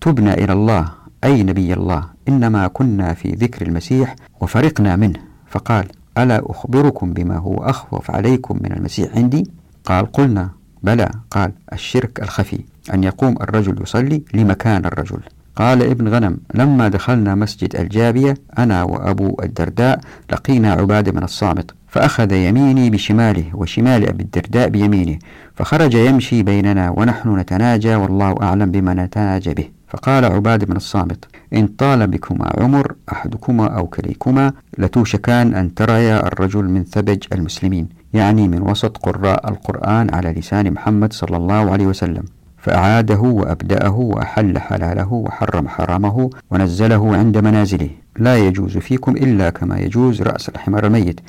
[0.00, 0.88] تبنا إلى الله
[1.24, 5.18] أي نبي الله إنما كنا في ذكر المسيح وفرقنا منه.
[5.46, 5.86] فقال
[6.18, 9.50] ألا أخبركم بما هو أخوف عليكم من المسيح عندي؟
[9.84, 10.50] قال قلنا
[10.82, 12.60] بلى قال الشرك الخفي
[12.94, 15.20] أن يقوم الرجل يصلي لمكان الرجل.
[15.56, 20.00] قال ابن غنم لما دخلنا مسجد الجابية أنا وأبو الدرداء
[20.32, 25.18] لقينا عبادة من الصامت فأخذ يميني بشماله وشمال أبي الدرداء بيمينه
[25.54, 29.68] فخرج يمشي بيننا ونحن نتناجى والله أعلم بما نتناجى به.
[29.88, 36.64] فقال عباد بن الصامت إن طال بكما عمر أحدكما أو كليكما لتوشكان أن تريا الرجل
[36.64, 37.88] من ثبج المسلمين.
[38.14, 42.22] يعني من وسط قراء القرآن على لسان محمد صلى الله عليه وسلم
[42.58, 47.90] فأعاده وأبدأه وأحل حلاله وحرم حرامه ونزله عند منازله.
[48.18, 51.20] لا يجوز فيكم إلا كما يجوز رأس الحمار الميت.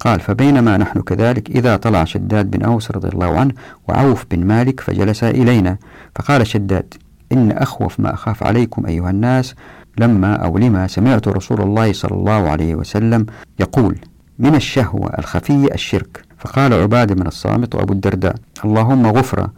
[0.00, 3.52] قال فبينما نحن كذلك إذا طلع شداد بن أوس رضي الله عنه
[3.88, 5.76] وعوف بن مالك فجلسا إلينا
[6.14, 6.94] فقال شداد
[7.32, 9.54] إن أخوف ما أخاف عليكم أيها الناس
[9.98, 13.26] لما أو لما سمعت رسول الله صلى الله عليه وسلم
[13.60, 13.98] يقول
[14.38, 16.27] من الشهوة الخفية الشرك.
[16.38, 19.50] فقال عبادة من الصامت وأبو الدرداء اللهم غفرة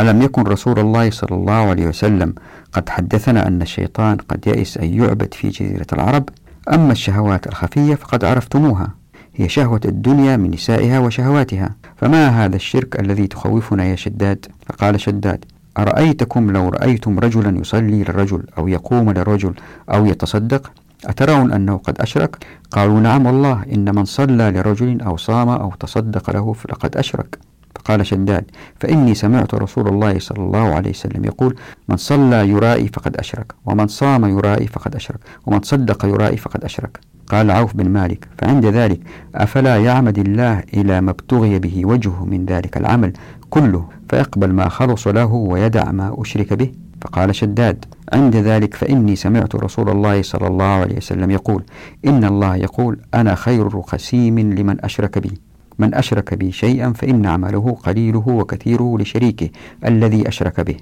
[0.00, 2.34] ألم يكن رسول الله صلى الله عليه وسلم
[2.72, 6.28] قد حدثنا أن الشيطان قد يئس أن يعبد في جزيرة العرب؟
[6.72, 8.88] أما الشهوات الخفية فقد عرفتموها
[9.34, 11.74] هي شهوة الدنيا من نسائها وشهواتها.
[11.96, 15.44] فما هذا الشرك الذي تخوفنا يا شداد؟ فقال شداد
[15.78, 19.54] أرأيتكم لو رأيتم رجلا يصلي للرجل أو يقوم للرجل
[19.94, 20.70] أو يتصدق؟
[21.04, 26.30] أترون أنه قد أشرك؟ قالوا نعم والله إن من صلى لرجل أو صام أو تصدق
[26.30, 27.38] له فقد أشرك.
[27.76, 31.56] فقال شداد فإني سمعت رسول الله صلى الله عليه وسلم يقول
[31.88, 37.00] من صلى يرائي فقد أشرك ومن صام يرائي فقد أشرك ومن صدق يرائي فقد أشرك.
[37.26, 39.00] قال عوف بن مالك فعند ذلك
[39.34, 43.12] أفلا يعمد الله إلى ما ابتغي به وجهه من ذلك العمل
[43.50, 49.56] كله فيقبل ما خلص له ويدع ما أشرك به؟ فقال شداد عند ذلك فإني سمعت
[49.56, 51.62] رسول الله صلى الله عليه وسلم يقول
[52.04, 55.40] إن الله يقول أنا خير خسيم لمن أشرك بي.
[55.78, 59.48] من أشرك بي شيئا فإن عمله قليله وكثيره لشريكه
[59.86, 60.76] الذي أشرك به.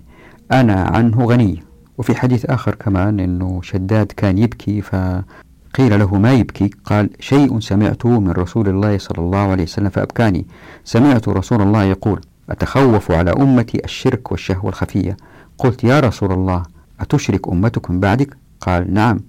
[0.52, 1.62] أنا عنه غني.
[1.98, 8.20] وفي حديث آخر كمان أنه شداد كان يبكي فقيل له ما يبكي؟ قال شيء سمعته
[8.20, 10.46] من رسول الله صلى الله عليه وسلم فأبكاني.
[10.84, 15.16] سمعت رسول الله يقول أتخوف على أمتي الشرك والشهوة الخفية.
[15.58, 16.62] قلت يا رسول الله
[17.00, 19.20] أتشرك أمتكم بعدك؟ قال نعم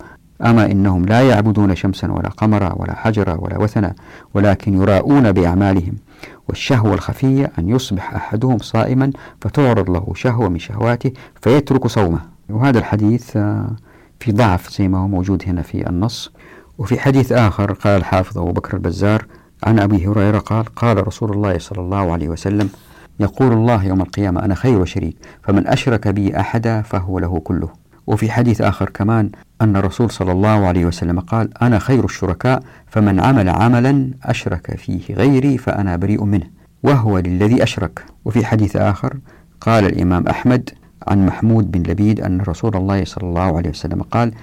[0.45, 3.95] أما إنهم لا يعبدون شمسا ولا قمرا ولا حجرا ولا وثنا
[4.33, 5.93] ولكن يراءون بأعمالهم
[6.47, 9.11] والشهوة الخفية أن يصبح أحدهم صائما
[9.41, 11.11] فتعرض له شهوة من شهواته
[11.41, 12.19] فيترك صومه.
[12.49, 13.75] وهذا الحديث آه،
[14.19, 16.31] في ضعف زي ما هو موجود هنا في النص.
[16.77, 19.25] وفي حديث آخر قال الحافظ أبو بكر البزار
[19.63, 22.69] عن أبي هريرة قال قال رسول الله صلى الله عليه وسلم
[23.19, 27.69] يقول الله يوم القيامة أنا خير شريك فمن أشرك بي أحدا فهو له كله.
[28.07, 29.29] وفي حديث آخر كمان
[29.61, 35.15] أن الرسول صلى الله عليه وسلم قال أنا خير الشركاء فمن عمل عملا أشرك فيه
[35.15, 36.47] غيري فأنا بريء منه
[36.83, 38.05] وهو للذي أشرك.
[38.25, 39.17] وفي حديث آخر
[39.61, 40.69] قال الإمام أحمد
[41.07, 44.33] عن محمود بن لبيد أن رسول الله صلى الله عليه وسلم قال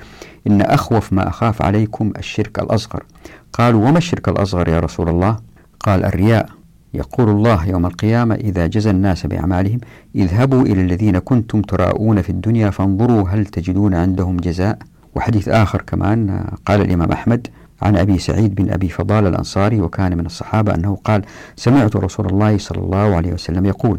[0.46, 3.04] إن أخوف ما أخاف عليكم الشرك الأصغر.
[3.52, 5.36] قالوا وما الشرك الأصغر يا رسول الله؟
[5.80, 6.48] قال الرياء.
[6.94, 9.78] يقول الله يوم القيامة إذا جزى الناس بأعمالهم
[10.14, 14.78] اذهبوا إلى الذين كنتم تراءون في الدنيا فانظروا هل تجدون عندهم جزاء.
[15.14, 17.46] وحديث آخر كمان قال الإمام أحمد
[17.82, 21.22] عن أبي سعيد بن أبي فضال الأنصاري وكان من الصحابة أنه قال
[21.56, 23.98] سمعت رسول الله صلى الله عليه وسلم يقول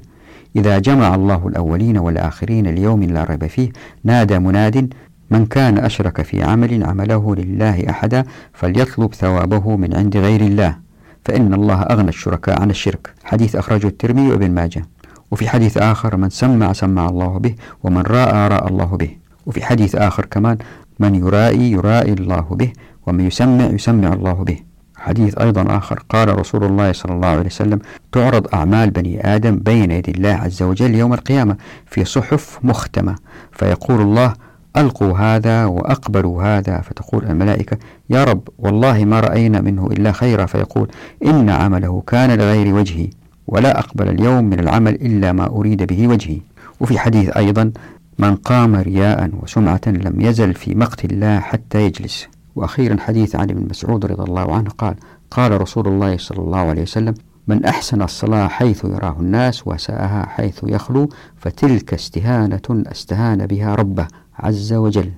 [0.55, 3.69] إذا جمع الله الأولين والآخرين ليوم لا ريب فيه
[4.03, 4.93] نادى مناد
[5.31, 10.84] من كان أشرك في عمل عمله لله أحدا فليطلب ثوابه من عند غير الله.
[11.25, 13.13] فإن الله أغنى الشركاء عن الشرك.
[13.23, 14.85] حديث أخرجه الترمذي وابن ماجه.
[15.31, 19.09] وفي حديث آخر من سمع سمع الله به ومن رأى رأى الله به.
[19.45, 20.57] وفي حديث آخر كمان
[20.99, 22.73] من يرائي يرائي الله به
[23.07, 24.59] ومن يسمع يسمع الله به.
[24.97, 27.79] حديث أيضا آخر قال رسول الله صلى الله عليه وسلم
[28.11, 33.15] تعرض أعمال بني آدم بين يدي الله عز وجل يوم القيامة في صحف مختمة
[33.51, 34.33] فيقول الله
[34.77, 37.77] ألقوا هذا وأقبلوا هذا فتقول الملائكة
[38.09, 40.45] يا رب والله ما رأينا منه إلا خيرا.
[40.45, 40.87] فيقول
[41.25, 43.09] إن عمله كان لغير وجهي
[43.47, 46.39] ولا أقبل اليوم من العمل إلا ما أريد به وجهي.
[46.79, 47.71] وفي حديث أيضا
[48.19, 52.27] من قام رياء وسمعة لم يزل في مقت الله حتى يجلس.
[52.55, 54.95] وأخيرا حديث عن ابن مسعود رضي الله عنه قال
[55.31, 57.13] قال رسول الله صلى الله عليه وسلم
[57.47, 64.73] من أحسن الصلاة حيث يراه الناس وساءها حيث يخلو فتلك استهانة أستهان بها ربه عز
[64.73, 65.11] وجل.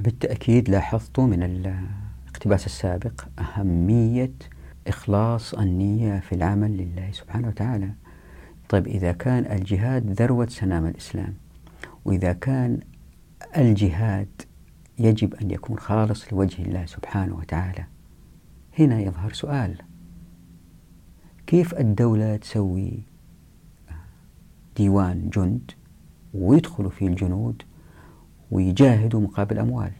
[0.00, 4.32] بالتأكيد لاحظت من الاقتباس السابق أهمية
[4.86, 7.90] إخلاص النية في العمل لله سبحانه وتعالى.
[8.68, 11.34] طيب إذا كان الجهاد ذروة سنام الإسلام
[12.04, 12.80] وإذا كان
[13.56, 14.42] الجهاد
[14.98, 17.84] يجب أن يكون خالص لوجه الله سبحانه وتعالى
[18.78, 19.89] هنا يظهر سؤال.
[21.50, 23.02] كيف الدولة تسوي
[24.76, 25.70] ديوان جند
[26.34, 27.62] ويدخلوا فيه الجنود
[28.50, 29.92] ويجاهدوا مقابل أموال؟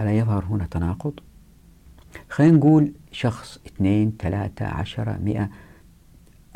[0.00, 1.20] ألا يظهر هنا تناقض؟
[2.28, 5.50] خلينا نقول شخص اثنين ثلاثة عشرة مئة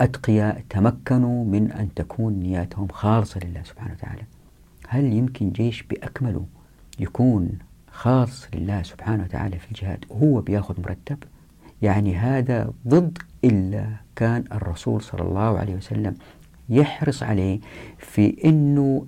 [0.01, 4.23] أتقياء تمكنوا من أن تكون نياتهم خالصة لله سبحانه وتعالى.
[4.89, 6.47] هل يمكن جيش بأكمله
[6.99, 7.59] يكون
[7.91, 11.19] خاص لله سبحانه وتعالى في الجهاد هو بياخذ مرتب؟
[11.85, 16.15] يعني هذا ضد إلا كان الرسول صلى الله عليه وسلم
[16.69, 17.61] يحرص عليه
[17.99, 19.07] في أنه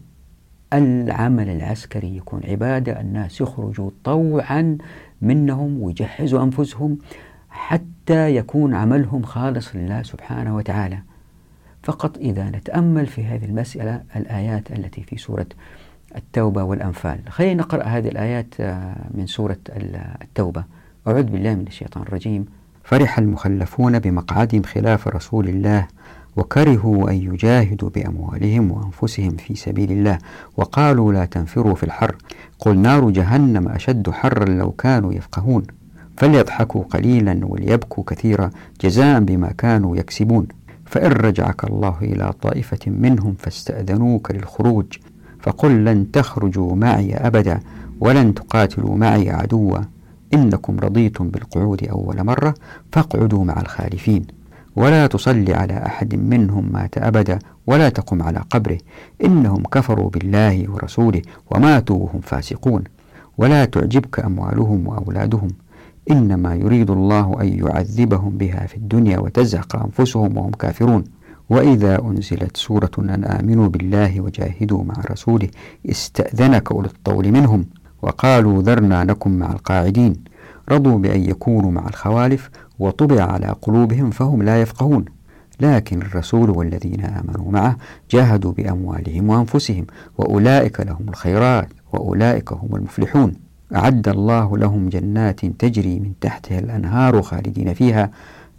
[0.73, 4.79] العمل العسكري يكون عبادة الناس يخرجوا طوعا
[5.23, 6.99] منهم ويجهزوا أنفسهم
[7.51, 10.99] حتى يكون عملهم خالص لله سبحانه وتعالى.
[11.83, 15.47] فقط إذا نتأمل في هذه المسألة الآيات التي في سورة
[16.17, 17.19] التوبة والأنفال.
[17.29, 19.59] خلينا نقرأ هذه الآيات آه، من سورة
[20.23, 20.65] التوبة.
[21.07, 22.47] أعوذ بالله من الشيطان الرجيم.
[22.87, 25.87] فرح المخلفون بمقعدهم خلاف رسول الله
[26.37, 30.19] وكرهوا أن يجاهدوا بأموالهم وأنفسهم في سبيل الله
[30.57, 32.17] وقالوا لا تنفروا في الحر.
[32.59, 35.63] قل نار جهنم أشد حرا لو كانوا يفقهون.
[36.17, 40.47] فليضحكوا قليلا وليبكوا كثيرا جزاء بما كانوا يكسبون.
[40.85, 44.87] فإن رجعك الله إلى طائفة منهم فاستأذنوك للخروج.
[45.41, 47.61] فقل لن تخرجوا معي أبدا
[48.01, 49.79] ولن تقاتلوا معي عدوا.
[50.35, 52.55] إنكم رضيتم بالقعود أول مرة
[52.93, 54.27] فاقعدوا مع الخالفين.
[54.77, 58.79] ولا تصلي على أحد منهم مات أبدا ولا تقم على قبره.
[59.25, 62.85] إنهم كفروا بالله ورسوله وماتوا وهم فاسقون.
[63.39, 65.49] ولا تعجبك أموالهم وأولادهم.
[66.11, 71.05] إنما يريد الله أن يعذبهم بها في الدنيا وتزهق أنفسهم وهم كافرون.
[71.51, 75.49] وإذا أنزلت سورة أن آمنوا بالله وجاهدوا مع رسوله
[75.91, 77.67] استأذنك أولو الطول منهم.
[78.03, 80.15] وقالوا ذرنا نكن مع القاعدين.
[80.69, 85.05] رضوا بأن يكونوا مع الخوالف وطبع على قلوبهم فهم لا يفقهون.
[85.61, 87.77] لكن الرسول والذين آمنوا معه
[88.11, 89.87] جاهدوا بأموالهم وأنفسهم
[90.19, 93.33] وأولئك لهم الخيرات وأولئك هم المفلحون.
[93.77, 98.11] أعد الله لهم جنات تجري من تحتها الأنهار خالدين فيها.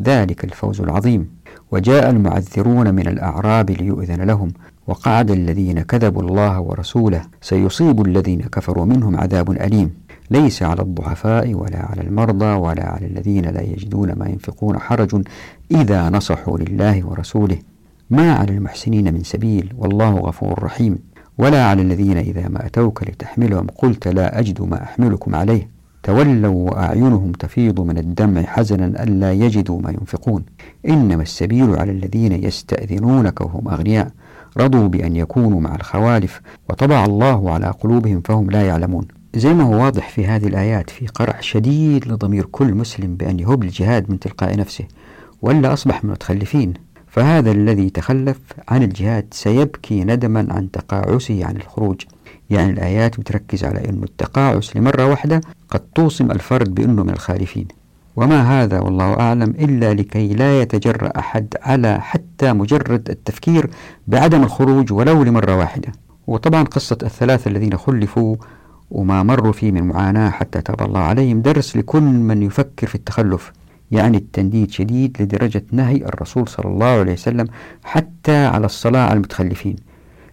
[0.03, 1.29] ذلك الفوز العظيم.
[1.71, 4.51] وجاء المعذرون من الأعراب ليؤذن لهم.
[4.88, 9.93] وقعد الذين كذبوا الله ورسوله سيصيب الذين كفروا منهم عذاب أليم.
[10.31, 15.21] ليس على الضعفاء ولا على المرضى ولا على الذين لا يجدون ما ينفقون حرج
[15.71, 17.57] إذا نصحوا لله ورسوله.
[18.09, 20.97] ما على المحسنين من سبيل والله غفور رحيم.
[21.38, 25.69] ولا على الذين إذا ما أتوك لتحملهم قلت لا أجد ما أحملكم عليه.
[26.03, 30.43] تولوا وأعينهم تفيض من الدمع حزنا ألا يجدوا ما ينفقون.
[30.88, 34.11] إنما السبيل على الذين يستأذنونك وهم أغنياء.
[34.58, 39.08] رضوا بأن يكونوا مع الخوالف وطبع الله على قلوبهم فهم لا يعلمون.
[39.36, 43.64] زي ما هو واضح في هذه الآيات في قرع شديد لضمير كل مسلم بأن يهب
[43.64, 44.86] الجهاد من تلقاء نفسه
[45.41, 46.74] ولا أصبح من المتخلفين.
[47.08, 48.39] فهذا الذي تخلف
[48.70, 52.01] عن الجهاد سيبكي ندما عن تقاعسه عن الخروج.
[52.49, 57.68] يعني الآيات بتركز على أن التقاعس لمرة واحدة قد توصم الفرد بأنه من الخالفين.
[58.18, 63.70] وما هذا والله أعلم إلا لكي لا يتجرأ أحد على حتى مجرد التفكير
[64.07, 65.91] بعدم الخروج ولو لمرة واحدة.
[66.28, 68.36] وطبعا قصة الثلاثة الذين خلفوا
[68.91, 73.51] وما مروا فيه من معاناة حتى تاب الله عليهم درس لكل من يفكر في التخلف
[73.91, 77.47] يعني التنديد شديد لدرجة نهي الرسول صلى الله عليه وسلم
[77.84, 79.76] حتى على الصلاة على المتخلفين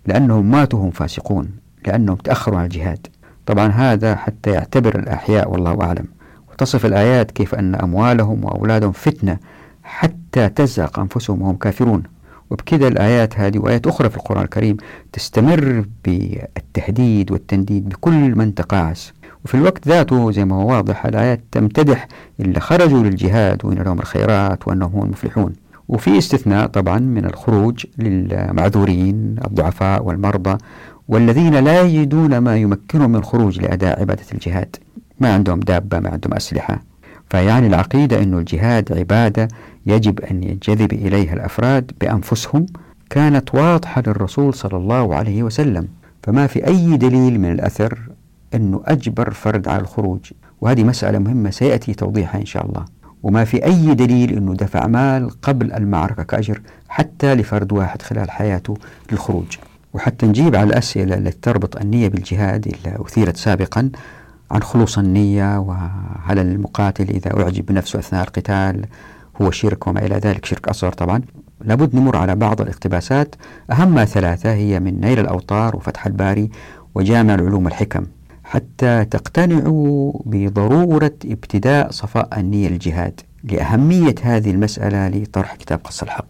[0.07, 1.51] لأنهم ماتوا هم فاسقون
[1.87, 3.07] لأنهم تأخروا عن الجهاد.
[3.47, 6.13] طبعا هذا حتى يعتبر الأحياء والله أعلم.
[6.55, 9.38] وتصف الآيات كيف أن أموالهم وأولادهم فتنة
[9.84, 12.02] حتى تزهق أنفسهم وهم كافرون.
[12.50, 14.76] وبكذا الآيات هذه وآيات أخرى في القرآن الكريم
[15.12, 19.12] تستمر بالتهديد والتنديد بكل من تقاعس
[19.44, 22.09] وفي الوقت ذاته زي ما هو واضح الآيات تمتدح
[22.40, 25.52] اللي خرجوا للجهاد وإن لهم الخيرات وأنهم هم المفلحون.
[25.88, 30.59] وفي استثناء طبعا من الخروج للمعذورين الضعفاء والمرضى
[31.09, 34.76] والذين لا يجدون ما يمكنهم من الخروج لأداء عبادة الجهاد.
[35.20, 36.82] ما عندهم دابة ما عندهم أسلحة.
[37.30, 39.48] فيعني العقيدة أن الجهاد عبادة
[39.86, 42.66] يجب أن ينجذب إليها الأفراد بأنفسهم
[43.10, 45.88] كانت واضحة للرسول صلى الله عليه وسلم.
[46.22, 47.98] فما في أي دليل من الأثر
[48.54, 50.20] أنه أجبر فرد على الخروج.
[50.60, 52.84] وهذه مسألة مهمة سيأتي توضيحها إن شاء الله.
[53.22, 58.76] وما في أي دليل أنه دفع مال قبل المعركة كأجر حتى لفرد واحد خلال حياته
[59.12, 59.56] للخروج.
[59.94, 63.90] وحتى نجيب على الأسئلة التي تربط النية بالجهاد اللي أثيرت سابقا
[64.55, 68.86] عن خلوص النية وهل المقاتل إذا أعجب بنفسه أثناء القتال.
[69.42, 71.22] هو شرك وما إلى ذلك شرك أصغر طبعا.
[71.61, 73.34] لابد نمر على بعض الاقتباسات.
[73.70, 76.50] أهمها ثلاثة هي من نيل الأوطار وفتح الباري
[76.94, 78.07] وجامع العلوم والحكم
[78.44, 86.26] حتى تقتنعوا بضرورة ابتداء صفاء النية الجهاد لأهمية هذه المسألة لطرح كتاب قص الحق.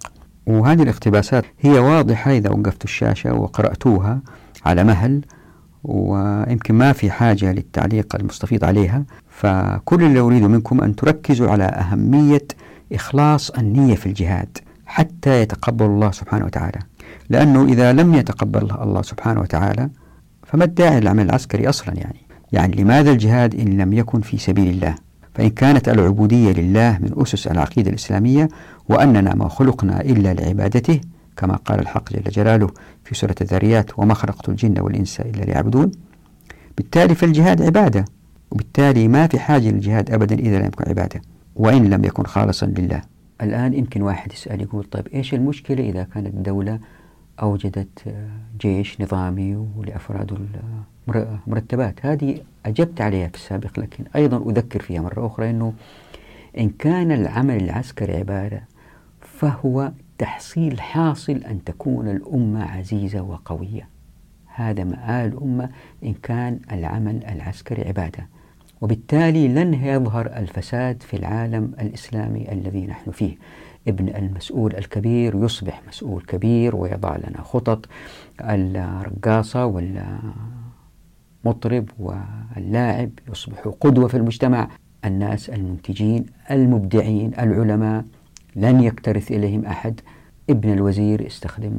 [0.46, 4.20] وهذه الاقتباسات هي واضحة إذا وقفت الشاشة وقرأتوها
[4.66, 5.20] على مهل.
[5.84, 12.46] ويمكن ما في حاجة للتعليق المستفيض عليها فكل اللي أريد منكم أن تركزوا على أهمية
[12.92, 16.78] إخلاص النية في الجهاد حتى يتقبل الله سبحانه وتعالى.
[17.30, 19.90] لأنه إذا لم يتقبل الله سبحانه وتعالى
[20.46, 22.20] فما الداعي للعمل العسكري أصلا يعني؟
[22.52, 24.94] يعني لماذا الجهاد إن لم يكن في سبيل الله؟
[25.34, 28.48] فإن كانت العبودية لله من أسس العقيدة الإسلامية
[28.88, 31.00] وأننا ما خلقنا إلا لعبادته
[31.36, 32.70] كما قال الحق جل جلاله
[33.04, 35.90] في سورة الذاريات وما خلقت الجن والإنس إلا ليعبدون
[36.76, 38.04] بالتالي فالجهاد عبادة
[38.50, 41.22] وبالتالي ما في حاجة للجهاد أبدا إذا لم يكن عبادة
[41.56, 43.02] وإن لم يكن خالصا لله.
[43.40, 46.78] الآن يمكن واحد يسأل يقول طيب إيش المشكلة إذا كانت الدولة
[47.42, 48.14] أوجدت
[48.60, 50.38] جيش نظامي ولأفراد
[51.08, 55.72] المرتبات هذه أجبت عليها في السابق لكن أيضا أذكر فيها مرة أخرى أنه
[56.58, 58.62] إن كان العمل العسكري عبادة
[59.20, 63.88] فهو تحصيل حاصل أن تكون الأمة عزيزة وقوية.
[64.54, 65.70] هذا مآل الأمة
[66.04, 68.28] إن كان العمل العسكري عبادة.
[68.80, 73.36] وبالتالي لن يظهر الفساد في العالم الإسلامي الذي نحن فيه.
[73.88, 77.88] ابن المسؤول الكبير يصبح مسؤول كبير ويضع لنا خطط.
[78.40, 79.66] الرقاصة
[81.44, 84.68] والمطرب واللاعب يصبح قدوة في المجتمع.
[85.04, 88.04] الناس المنتجين المبدعين العلماء
[88.56, 90.00] لن يكترث إليهم أحد.
[90.50, 91.72] ابن الوزير استخدم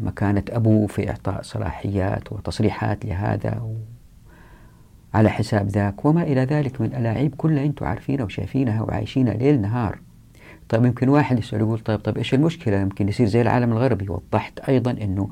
[0.00, 3.62] مكانة أبوه في إعطاء صلاحيات وتصريحات لهذا
[5.14, 9.98] على حساب ذاك وما إلى ذلك من الألاعيب كلها أنتم عارفينها وشايفينها وعايشينها ليل نهار.
[10.68, 14.08] طيب يمكن واحد يسأل يقول طيب طيب إيش المشكلة؟ يمكن يصير زي العالم الغربي.
[14.08, 15.28] وضحت أيضا أنه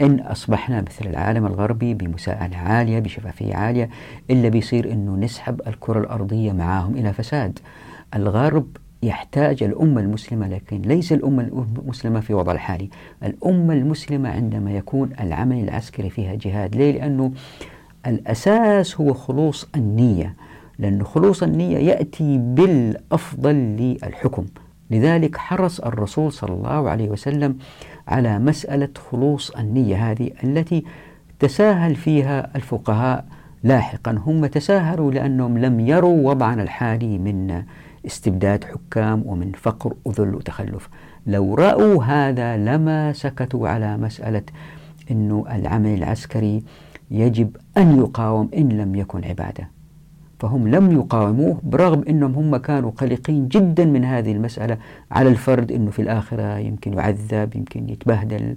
[0.00, 3.90] إن أصبحنا مثل العالم الغربي بمساءلة عالية بشفافية عالية
[4.30, 7.58] إلا بيصير أنه نسحب الكرة الأرضية معاهم إلى فساد.
[8.14, 11.42] الغرب يحتاج الأمة المسلمة لكن ليس الأمة
[11.82, 12.90] المسلمة في وضع الحالي.
[13.22, 17.32] الأمة المسلمة عندما يكون العمل العسكري فيها جهاد ليه؟ لأنه
[18.06, 20.34] الأساس هو خلوص النية.
[20.78, 24.46] لأن خلوص النية يأتي بالأفضل للحكم.
[24.90, 27.58] لذلك حرص الرسول صلى الله عليه وسلم
[28.08, 30.84] على مسألة خلوص النية هذه التي
[31.38, 33.24] تساهل فيها الفقهاء
[33.64, 34.22] لاحقا.
[34.26, 37.62] هم تساهلوا لأنهم لم يروا وضعنا الحالي من
[38.06, 40.88] استبداد حكام ومن فقر وذل وتخلف.
[41.26, 44.42] لو رأوا هذا لما سكتوا على مسألة
[45.10, 46.62] أنه العمل العسكري
[47.10, 49.68] يجب أن يقاوم إن لم يكن عبادة.
[50.38, 54.78] فهم لم يقاوموه برغم أنهم هم كانوا قلقين جدا من هذه المسألة
[55.10, 58.54] على الفرد أنه في الآخرة يمكن يعذب يمكن يتبهدل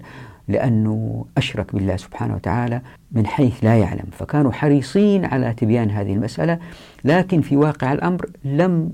[0.48, 2.80] لأنه أشرك بالله سبحانه وتعالى
[3.12, 4.06] من حيث لا يعلم.
[4.12, 6.58] فكانوا حريصين على تبيان هذه المسألة
[7.04, 8.92] لكن في واقع الأمر لم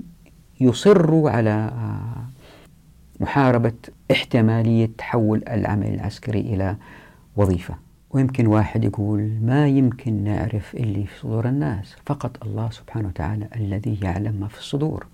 [0.59, 1.71] يصروا على
[3.19, 3.73] محاربة
[4.11, 6.75] احتمالية تحول العمل العسكري إلى
[7.35, 7.75] وظيفة.
[8.09, 11.95] ويمكن واحد يقول ما يمكن نعرف اللي في صدور الناس.
[12.05, 15.07] فقط الله سبحانه وتعالى الذي يعلم ما في الصدور.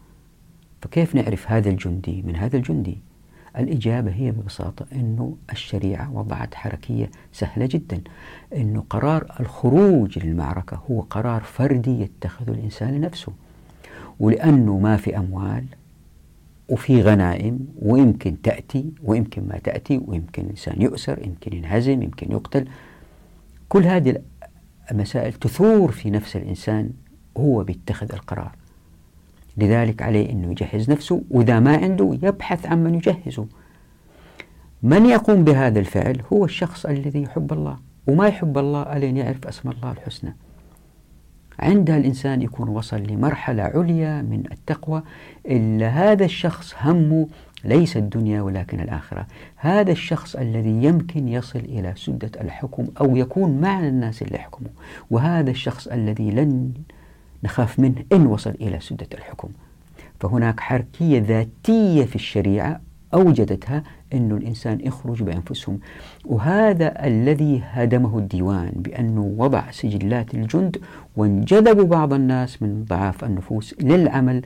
[0.82, 2.98] فكيف نعرف هذا الجندي من هذا الجندي؟
[3.58, 8.02] الإجابة هي ببساطة أنه الشريعة وضعت حركية سهلة جدا.
[8.56, 13.34] أنه قرار الخروج للمعركة هو قرار فردي يتخذه الإنسان لنفسه.
[14.24, 15.66] ولأنه ما في أموال
[16.70, 22.68] وفي غنائم ويمكن تأتي ويمكن ما تأتي ويمكن الإنسان يؤسر يمكن ينهزم يمكن يقتل.
[23.70, 24.22] كل هذه
[24.92, 26.90] المسائل تثور في نفس الإنسان
[27.38, 28.52] هو بيتخذ القرار.
[29.58, 33.46] لذلك عليه أنه يجهز نفسه وإذا ما عنده يبحث عن من يجهزه.
[34.84, 37.78] من يقوم بهذا الفعل؟ هو الشخص الذي يحب الله.
[38.08, 40.36] وما يحب الله ألين يعرف أسماء الله الحسنى.
[41.60, 45.04] عندها الإنسان يكون وصل لمرحلة عليا من التقوى
[45.46, 47.28] إلا هذا الشخص همه
[47.64, 49.28] ليس الدنيا ولكن الآخرة.
[49.56, 54.72] هذا الشخص الذي يمكن يصل إلى سدة الحكم أو يكون مع الناس اللي يحكموا
[55.12, 56.72] وهذا الشخص الذي لن
[57.44, 59.50] نخاف منه إن وصل إلى سدة الحكم.
[60.20, 62.82] فهناك حركية ذاتية في الشريعة
[63.14, 63.84] أوجدتها
[64.14, 65.80] أن الإنسان يخرج بأنفسهم.
[66.26, 70.78] وهذا الذي هدمه الديوان بأنه وضع سجلات الجند
[71.18, 74.42] وانجذبوا بعض الناس من ضعاف النفوس للعمل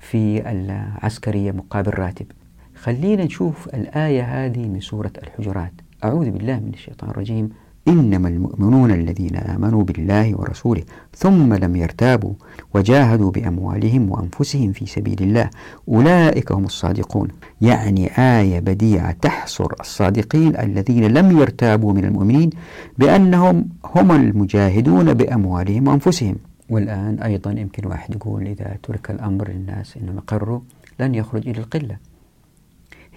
[0.00, 2.26] في العسكرية مقابل راتب.
[2.74, 5.72] خلينا نشوف الآية هذه من سورة الحجرات.
[6.04, 7.50] أعوذ بالله من الشيطان الرجيم.
[7.88, 10.82] إنما المؤمنون الذين آمنوا بالله ورسوله
[11.16, 12.32] ثم لم يرتابوا
[12.74, 15.50] وجاهدوا بأموالهم وأنفسهم في سبيل الله
[15.88, 17.28] أولئك هم الصادقون.
[17.60, 22.50] يعني آية بديعة تحصر الصادقين الذين لم يرتابوا من المؤمنين
[22.98, 26.36] بأنهم هم المجاهدون بأموالهم وأنفسهم.
[26.68, 30.60] والآن أيضا يمكن واحد يقول إذا ترك الأمر للناس أنهم يقروا
[31.00, 31.96] لن يخرج إلى القلة.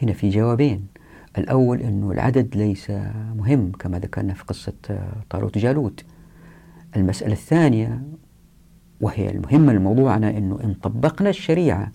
[0.02, 0.93] هنا في جوابين.
[1.38, 2.90] الأول أنه العدد ليس
[3.36, 4.74] مهم كما ذكرنا في قصة
[5.30, 6.04] طالوت جالوت.
[6.96, 8.02] المسألة الثانية
[9.02, 11.92] وهي المهمة لموضوعنا أنه إن طبقنا الشريعة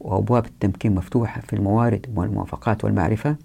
[0.00, 3.36] وأبواب التمكين مفتوحة في الموارد والموافقات والمعرفة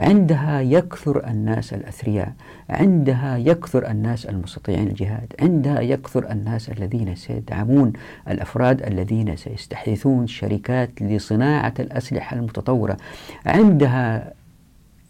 [0.00, 2.32] عندها يكثر الناس الأثرياء
[2.70, 7.92] عندها يكثر الناس المستطيعين الجهاد عندها يكثر الناس الذين سيدعمون
[8.28, 12.96] الأفراد الذين سيستحدثون شركات لصناعة الأسلحة المتطورة
[13.46, 14.32] عندها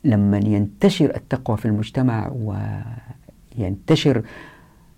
[0.04, 2.32] لما ينتشر التقوى في المجتمع
[3.58, 4.22] وينتشر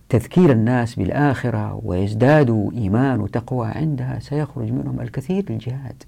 [0.09, 6.03] تذكير الناس بالآخرة ويزدادوا إيمان وتقوى عندها سيخرج منهم الكثير للجهاد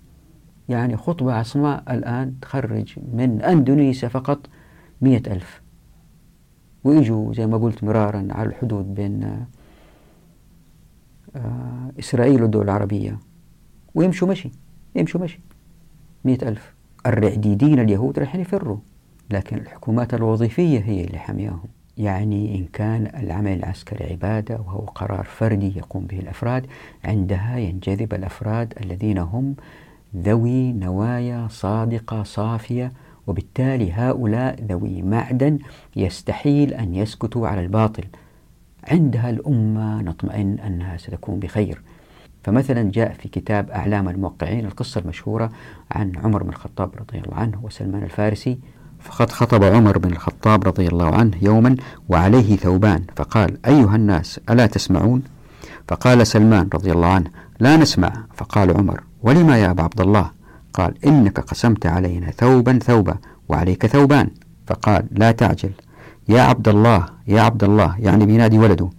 [0.69, 4.47] يعني خطبة عصماء الآن تخرج من أندونيسيا فقط
[5.01, 5.63] مئة ألف.
[6.85, 9.47] ويجوا زي ما قلت مرارا على الحدود بين
[11.37, 13.19] آه، إسرائيل والدول العربية.
[13.95, 14.51] ويمشوا مشي
[14.95, 15.41] يمشوا مشي.
[16.25, 16.75] مئة ألف.
[17.07, 18.77] الرعديدين اليهود راح يفروا
[19.31, 21.69] لكن الحكومات الوظيفية هي اللي حمياهم.
[21.99, 26.67] يعني إن كان العمل العسكري عبادة وهو قرار فردي يقوم به الأفراد
[27.05, 29.55] عندها ينجذب الأفراد الذين هم
[30.17, 32.93] ذوي نوايا صادقة صافية
[33.27, 35.59] وبالتالي هؤلاء ذوي معدن
[35.97, 38.05] يستحيل أن يسكتوا على الباطل.
[38.85, 41.83] عندها الأمة نطمئن أنها ستكون بخير.
[42.45, 45.51] فمثلا جاء في كتاب أعلام الموقعين القصة المشهورة
[45.93, 48.59] عن عمر بن الخطاب رضي الله عنه وسلمان الفارسي.
[49.01, 51.77] فقد خطب عمر بن الخطاب رضي الله عنه يوما
[52.09, 55.23] وعليه ثوبان فقال أيها الناس ألا تسمعون؟
[55.89, 57.31] فقال سلمان رضي الله عنه
[57.61, 58.13] لا نسمع.
[58.35, 60.31] فقال عمر ولما يا أبا عبد الله؟
[60.75, 63.17] قال إنك قسمت علينا ثوبا ثوبا
[63.49, 64.31] وعليك ثوبان.
[64.67, 65.71] فقال لا تعجل.
[66.29, 68.91] يا عبد الله يا عبد الله يعني بينادي ولده.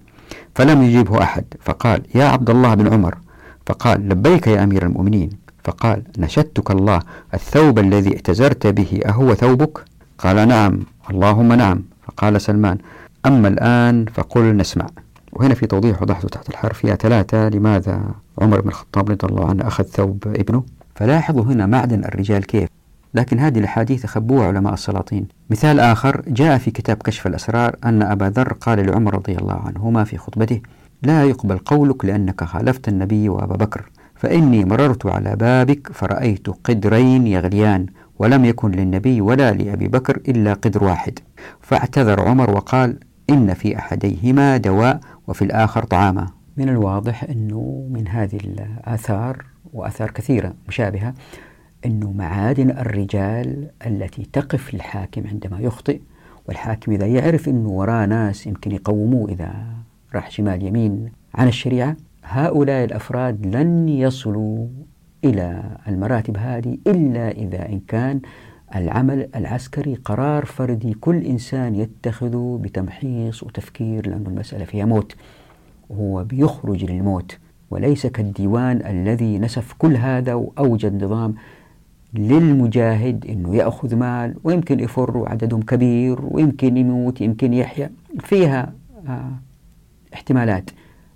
[0.55, 1.45] فلم يجيبه أحد.
[1.61, 3.24] فقال يا عبد الله بن عمر
[3.65, 5.29] فقال لبيك يا أمير المؤمنين.
[5.63, 6.99] فقال نشدتك الله
[7.33, 9.83] الثوب الذي ائتزرت به أهو ثوبك
[10.17, 10.79] قال نعم.
[11.11, 11.83] اللهم نعم.
[12.07, 12.77] فقال سلمان
[13.25, 14.87] أما الآن فقل نسمع.
[15.33, 18.01] وهنا في توضيح وضحته تحت الحرف يا ثلاثة لماذا
[18.41, 20.63] عمر بن الخطاب رضي الله عنه أخذ ثوب ابنه
[20.95, 22.69] فلاحظوا هنا معدن الرجال كيف.
[23.13, 25.27] لكن هذه الأحاديث خبوها علماء السلاطين.
[25.49, 30.03] مثال آخر جاء في كتاب كشف الأسرار أن أبا ذر قال لعمر رضي الله عنهما
[30.03, 30.61] في خطبته
[31.05, 33.91] لا يقبل قولك لأنك خالفت النبي وأبا بكر.
[34.15, 37.85] فإني مررت على بابك فرأيت قدرين يغليان
[38.19, 41.19] ولم يكن للنبي ولا لأبي بكر إلا قدر واحد.
[41.61, 42.99] فاعتذر عمر وقال
[43.29, 46.27] إن في أحديهما دواء وفي الآخر طعاما.
[46.57, 51.13] من الواضح أنه من هذه الآثار وآثار كثيرة مشابهة
[51.85, 56.01] أنه معادن الرجال التي تقف للحاكم عندما يخطئ
[56.47, 59.53] والحاكم إذا يعرف أنه وراه ناس يمكن يقوموه إذا
[60.15, 64.67] راح شمال يمين عن الشريعة هؤلاء الأفراد لن يصلوا
[65.23, 68.21] إلى المراتب هذه إلا إذا إن كان
[68.75, 75.15] العمل العسكري قرار فردي كل إنسان يتخذه بتمحيص وتفكير لأن المسألة فيها موت.
[75.91, 77.37] هو بيخرج للموت.
[77.71, 81.35] وليس كالديوان الذي نسف كل هذا وأوجد نظام
[82.13, 87.91] للمجاهد أنه يأخذ مال ويمكن يفر وعددهم كبير ويمكن يموت يمكن يحيا.
[88.19, 88.73] فيها
[89.07, 89.31] آه
[90.15, 90.69] احتمالات.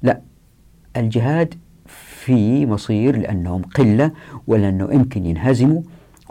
[0.04, 0.22] لا
[0.97, 1.54] الجهاد
[1.86, 4.12] في مصير لأنهم قلة
[4.47, 5.82] ولأنه يمكن ينهزموا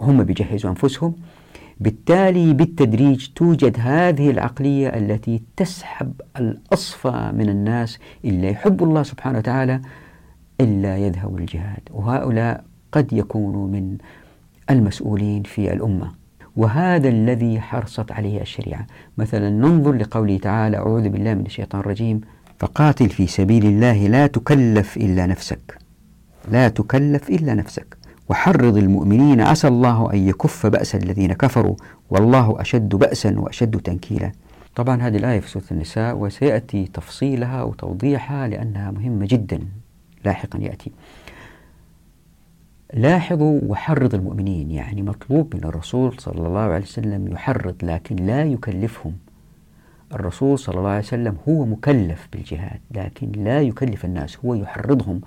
[0.01, 1.14] هم بيجهزوا أنفسهم.
[1.81, 9.81] بالتالي بالتدريج توجد هذه العقلية التي تسحب الأصفى من الناس إلا يحب الله سبحانه وتعالى
[10.61, 11.81] إلا يذهب الجهاد.
[11.91, 13.99] وهؤلاء قد يكونوا من
[14.71, 16.11] المسؤولين في الأمة.
[16.57, 18.87] وهذا الذي حرصت عليه الشريعة.
[19.19, 22.21] مثلا ننظر لقوله تعالى أعوذ بالله من الشيطان الرجيم.
[22.59, 25.79] فقاتل في سبيل الله لا تكلف إلا نفسك.
[26.51, 27.97] لا تكلف إلا نفسك.
[28.29, 31.77] وحرض المؤمنين عسى الله أن يكف بأس الذين كفروا.
[32.11, 34.33] والله أشد بأسا وأشد تنكيلا.
[34.77, 39.61] طبعا هذه الآية في سورة النساء وسيأتي تفصيلها وتوضيحها لأنها مهمة جدا.
[40.25, 40.93] لاحقا يأتي.
[42.95, 49.13] لاحظوا وحرض المؤمنين يعني مطلوب من الرسول صلى الله عليه وسلم يحرض لكن لا يكلفهم.
[50.15, 55.21] الرسول صلى الله عليه وسلم هو مكلف بالجهاد لكن لا يكلف الناس هو يحرضهم.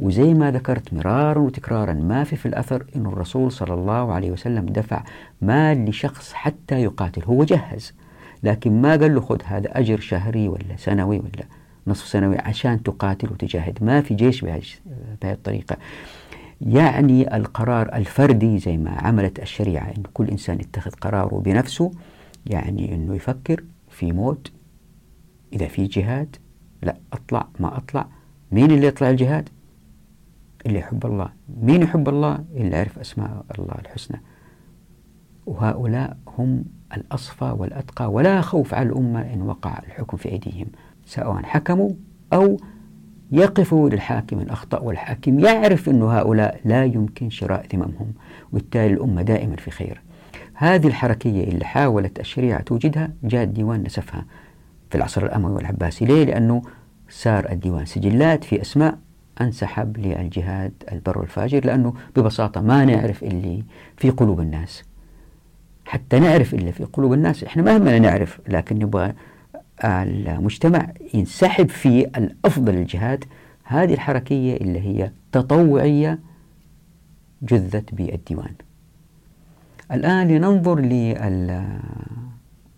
[0.00, 4.66] وزي ما ذكرت مرارا وتكرارا ما في في الأثر أن الرسول صلى الله عليه وسلم
[4.66, 5.04] دفع
[5.42, 7.94] مال لشخص حتى يقاتل هو جهز.
[8.42, 11.44] لكن ما قال له خذ هذا أجر شهري ولا سنوي ولا
[11.86, 13.78] نصف سنوي عشان تقاتل وتجاهد.
[13.80, 14.62] ما في جيش بهذه
[15.24, 15.76] الطريقة.
[16.60, 21.90] يعني القرار الفردي زي ما عملت الشريعة أن كل إنسان يتخذ قراره بنفسه
[22.46, 23.64] يعني أنه يفكر
[23.94, 24.52] في موت.
[25.52, 26.36] إذا في جهاد
[26.82, 28.06] لا أطلع ما أطلع.
[28.52, 29.48] مين اللي يطلع الجهاد؟
[30.66, 31.28] اللي يحب الله.
[31.62, 34.20] مين يحب الله؟ اللي يعرف أسماء الله الحسنى.
[35.46, 36.64] وهؤلاء هم
[36.96, 38.12] الأصفى والأتقى.
[38.12, 40.66] ولا خوف على الأمة إن وقع الحكم في أيديهم.
[41.06, 41.90] سواء حكموا
[42.32, 42.56] أو
[43.32, 48.12] يقفوا للحاكم إن أخطأ والحاكم يعرف أن هؤلاء لا يمكن شراء ذممهم.
[48.52, 50.02] وبالتالي الأمة دائما في خير.
[50.54, 54.24] هذه الحركية اللي حاولت الشريعة توجدها جاء الديوان نسفها
[54.90, 56.04] في العصر الأموي والعباسي.
[56.04, 56.62] ليه؟ لأنه
[57.08, 58.98] صار الديوان سجلات في أسماء
[59.40, 63.64] أنسحب للجهاد البر والفاجر لأنه ببساطة ما نعرف اللي
[63.96, 64.82] في قلوب الناس.
[65.84, 67.44] حتى نعرف اللي في قلوب الناس.
[67.44, 69.12] إحنا مهما نعرف لكن نبغى
[69.84, 73.24] المجتمع ينسحب في الأفضل الجهاد.
[73.64, 76.18] هذه الحركية اللي هي تطوعية
[77.42, 78.54] جذت بالديوان
[79.92, 80.80] الآن لننظر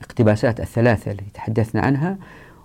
[0.00, 2.18] للاقتباسات الثلاثة التي تحدثنا عنها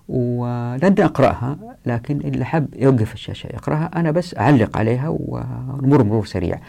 [0.10, 6.60] ولن أقرأها لكن اللي حب يوقف الشاشة يقرأها أنا بس أعلق عليها ونمر مرور سريع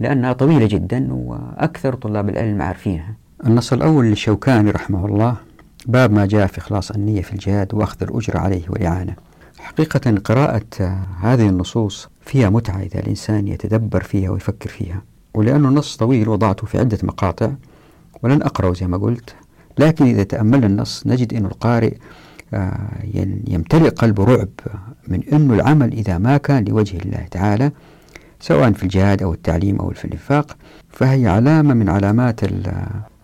[0.00, 3.14] لأنها طويلة جدا وأكثر طلاب العلم عارفينها.
[3.46, 5.36] النص الأول للشوكاني رحمه الله
[5.86, 9.14] باب ما جاء في إخلاص النية في الجهاد وأخذ الأجر عليه والإعانة.
[9.58, 10.66] حقيقة قراءة
[11.22, 15.02] هذه النصوص فيها متعة إذا الإنسان يتدبر فيها ويفكر فيها.
[15.34, 17.50] ولأنه النص طويل وضعته في عدة مقاطع
[18.22, 19.34] ولن أقرأه زي ما قلت
[19.78, 21.94] لكن إذا تأملنا النص نجد أن القارئ
[22.54, 22.88] آه،
[23.48, 24.48] يمتلئ قلبه رعب
[25.08, 27.70] من أن العمل إذا ما كان لوجه الله تعالى
[28.40, 30.56] سواء في الجهاد أو التعليم أو في الإنفاق
[30.90, 32.40] فهي علامة من علامات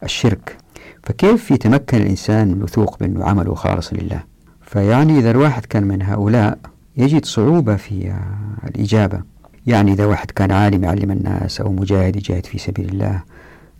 [0.03, 0.57] الشرك.
[1.03, 4.25] فكيف يتمكن الإنسان من الوثوق بأنه عمله خالص لله؟
[4.63, 6.59] فيعني إذا الواحد كان من هؤلاء
[6.97, 9.23] يجد صعوبة في آه، الإجابة.
[9.69, 13.23] يعني إذا واحد كان عالم يعلم الناس أو مجاهد يجاهد في سبيل الله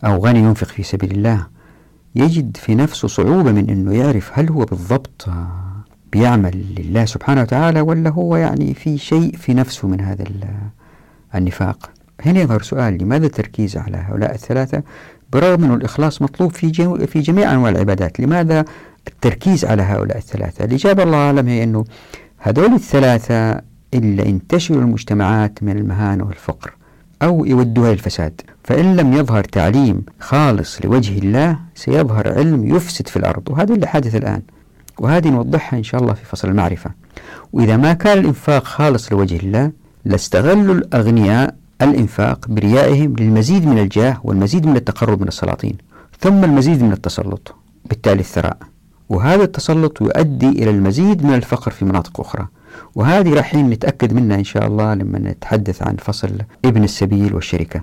[0.05, 1.47] أو غني ينفق في سبيل الله
[2.15, 5.29] يجد في نفسه صعوبة من أنه يعرف هل هو بالضبط
[6.11, 10.25] بيعمل لله سبحانه وتعالى ولا هو يعني في شيء في نفسه من هذا
[11.35, 11.89] النفاق.
[12.21, 14.83] هنا يظهر سؤال لماذا التركيز على هؤلاء الثلاثة
[15.33, 16.73] برغم أن الإخلاص مطلوب في,
[17.07, 18.65] في جميع أنواع العبادات؟ لماذا
[19.07, 21.85] التركيز على هؤلاء الثلاثة؟ الإجابة الله أعلم هي أنه
[22.37, 26.73] هذول الثلاثة إلا انتشروا المجتمعات من المهانة والفقر
[27.21, 28.41] أو يودوها للفساد.
[28.63, 33.49] فإن لم يظهر تعليم خالص لوجه الله سيظهر علم يفسد في الأرض.
[33.49, 34.41] وهذا اللي حدث الآن.
[34.99, 36.91] وهذه نوضحها إن شاء الله في فصل المعرفة.
[37.53, 39.71] وإذا ما كان الإنفاق خالص لوجه الله
[40.05, 45.77] لاستغلوا الأغنياء الإنفاق بريائهم للمزيد من الجاه والمزيد من التقرب من السلاطين
[46.19, 48.57] ثم المزيد من التسلط بالتالي الثراء.
[49.09, 52.47] وهذا التسلط يؤدي إلى المزيد من الفقر في مناطق أخرى.
[52.95, 56.29] وهذه راح نتأكد منها إن شاء الله لما نتحدث عن فصل
[56.65, 57.81] ابن السبيل والشركة.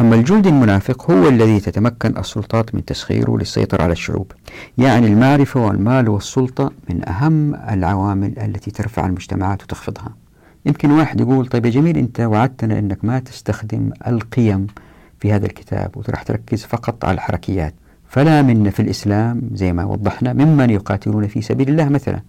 [0.00, 4.32] أما الجلد المنافق هو الذي تتمكن السلطات من تسخيره للسيطرة على الشعوب
[4.78, 10.14] يعني المعرفة والمال والسلطة من أهم العوامل التي ترفع المجتمعات وتخفضها.
[10.66, 14.66] يمكن واحد يقول طيب يا جميل أنت وعدتنا أنك ما تستخدم القيم
[15.20, 17.74] في هذا الكتاب وراح تركز فقط على الحركيات.
[18.08, 22.20] فلا منا في الإسلام زي ما وضحنا ممن يقاتلون في سبيل الله مثلا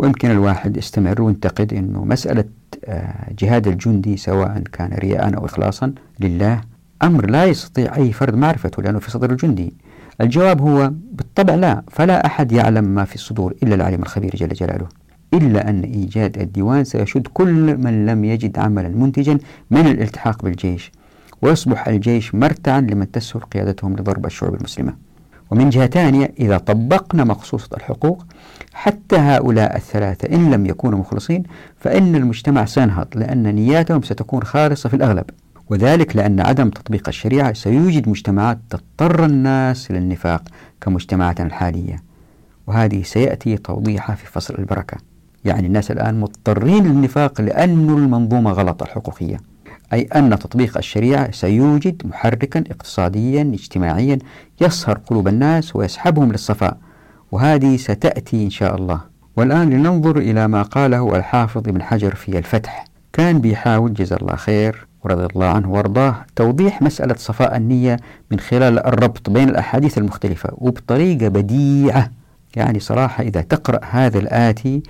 [0.00, 2.44] ويمكن الواحد يستمر وينتقد أنه مسألة
[2.84, 6.60] آه، جهاد الجندي سواء كان رياء أو إخلاصا لله
[7.02, 9.74] أمر لا يستطيع أي فرد معرفته لأنه في صدر الجندي.
[10.20, 14.86] الجواب هو بالطبع لا فلا أحد يعلم ما في الصدور إلا العليم الخبير جل جلاله.
[15.34, 19.38] إلا أن إيجاد الديوان سيشد كل من لم يجد عملا منتجا
[19.70, 20.92] من الالتحاق بالجيش
[21.42, 24.94] ويصبح الجيش مرتعا لمن تسهل قيادتهم لضرب الشعوب المسلمة.
[25.50, 28.26] ومن جهة ثانية إذا طبقنا مقصوصة الحقوق
[28.74, 31.42] حتى هؤلاء الثلاثة إن لم يكونوا مخلصين
[31.76, 35.24] فإن المجتمع سينهض لأن نياتهم ستكون خالصة في الأغلب.
[35.70, 40.42] وذلك لأن عدم تطبيق الشريعة سيوجد مجتمعات تضطر الناس للنفاق
[40.80, 42.02] كمجتمعاتنا الحالية.
[42.66, 44.96] وهذه سيأتي توضيحها في فصل البركة.
[45.44, 49.36] يعني الناس الآن مضطرين للنفاق لأن المنظومة غلط الحقوقية.
[49.92, 54.18] أي أن تطبيق الشريعة سيوجد محركا اقتصاديا اجتماعيا
[54.60, 56.76] يصهر قلوب الناس ويسحبهم للصفاء.
[57.32, 59.00] وهذه ستأتي إن شاء الله.
[59.36, 62.84] والآن لننظر إلى ما قاله الحافظ ابن حجر في الفتح.
[63.12, 67.96] كان بيحاول جزا الله خير ورضي الله عنه وأرضاه توضيح مسألة صفاء النية
[68.30, 72.10] من خلال الربط بين الأحاديث المختلفة وبطريقة بديعة.
[72.56, 74.82] يعني صراحة إذا تقرأ هذا الآتي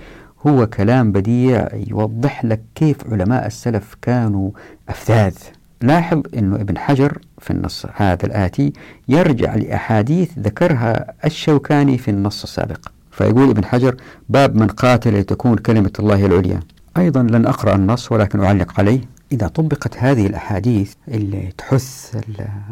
[0.47, 4.51] هو كلام بديع يوضح لك كيف علماء السلف كانوا
[4.89, 5.35] أفذاذ.
[5.81, 8.73] لاحظ أنه ابن حجر في النص هذا الآتي
[9.07, 12.87] يرجع لأحاديث ذكرها الشوكاني في النص السابق.
[13.11, 13.95] فيقول ابن حجر
[14.29, 16.59] باب من قاتل لتكون كلمة الله العليا.
[16.97, 19.01] أيضا لن أقرأ النص ولكن أعلق عليه.
[19.31, 22.15] إذا طبقت هذه الأحاديث اللي تحث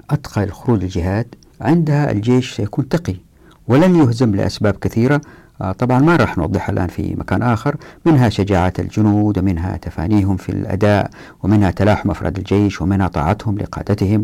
[0.10, 3.16] أتقى الخروج الجهاد عندها الجيش سيكون تقي
[3.68, 5.22] ولن يهزم لأسباب كثيرة
[5.80, 11.10] طبعا ما راح نوضحها الآن في مكان آخر منها شجاعة الجنود ومنها تفانيهم في الأداء
[11.43, 14.24] ومنها تلاحم أفراد الجيش ومنها طاعتهم لقادتهم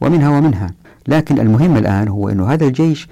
[0.00, 0.70] ومنها ومنها.
[1.08, 3.08] لكن المهم الآن هو أن هذا الجيش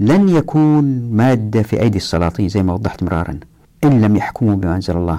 [0.00, 3.40] لن يكون مادة في أيدي السلاطين زي ما وضحت مرارا
[3.84, 5.18] إن لم يحكموا بما أنزل الله.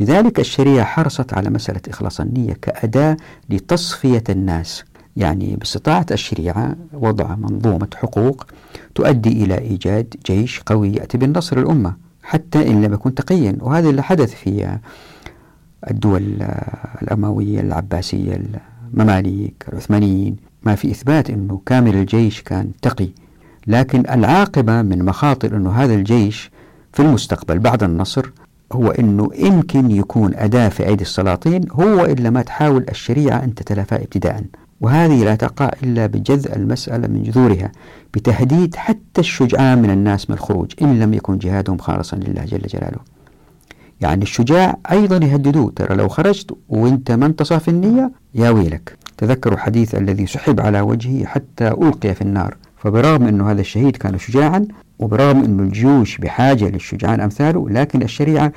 [0.00, 3.16] لذلك الشريعة حرصت على مسألة إخلاص النية كأداة
[3.50, 4.84] لتصفية الناس.
[5.16, 8.46] يعني باستطاعة الشريعة وضع منظومة حقوق
[8.94, 13.56] تؤدي إلى إيجاد جيش قوي يأتي بالنصر للأمة حتى إن لم يكن تقيا.
[13.60, 14.78] وهذا اللي حدث في
[15.90, 16.42] الدول
[17.02, 18.40] الأموية العباسية
[18.94, 20.36] المماليك العثمانيين.
[20.62, 23.08] ما في إثبات أنه كامل الجيش كان تقي.
[23.66, 26.50] لكن العاقبة من مخاطر أنه هذا الجيش
[26.92, 28.30] في المستقبل بعد النصر
[28.72, 33.94] هو أنه يمكن يكون أداة في أيدي السلاطين هو إلا ما تحاول الشريعة أن تتلافى
[33.94, 34.44] ابتداءً
[34.80, 37.72] وهذه لا تقع إلا بجذع المسألة من جذورها
[38.14, 42.98] بتهديد حتى الشجعان من الناس من الخروج إن لم يكن جهادهم خالصا لله جل جلاله.
[44.00, 48.96] يعني الشجاع أيضا يهددوه ترى لو خرجت وإنت ما أنت صافي النية يا ويلك.
[49.18, 52.56] تذكروا حديث الذي سحب على وجهه حتى ألقي في النار.
[52.76, 54.66] فبرغم أنه هذا الشهيد كان شجاعا
[54.98, 58.52] وبرغم أن الجيوش بحاجة للشجعان أمثاله لكن الشريعة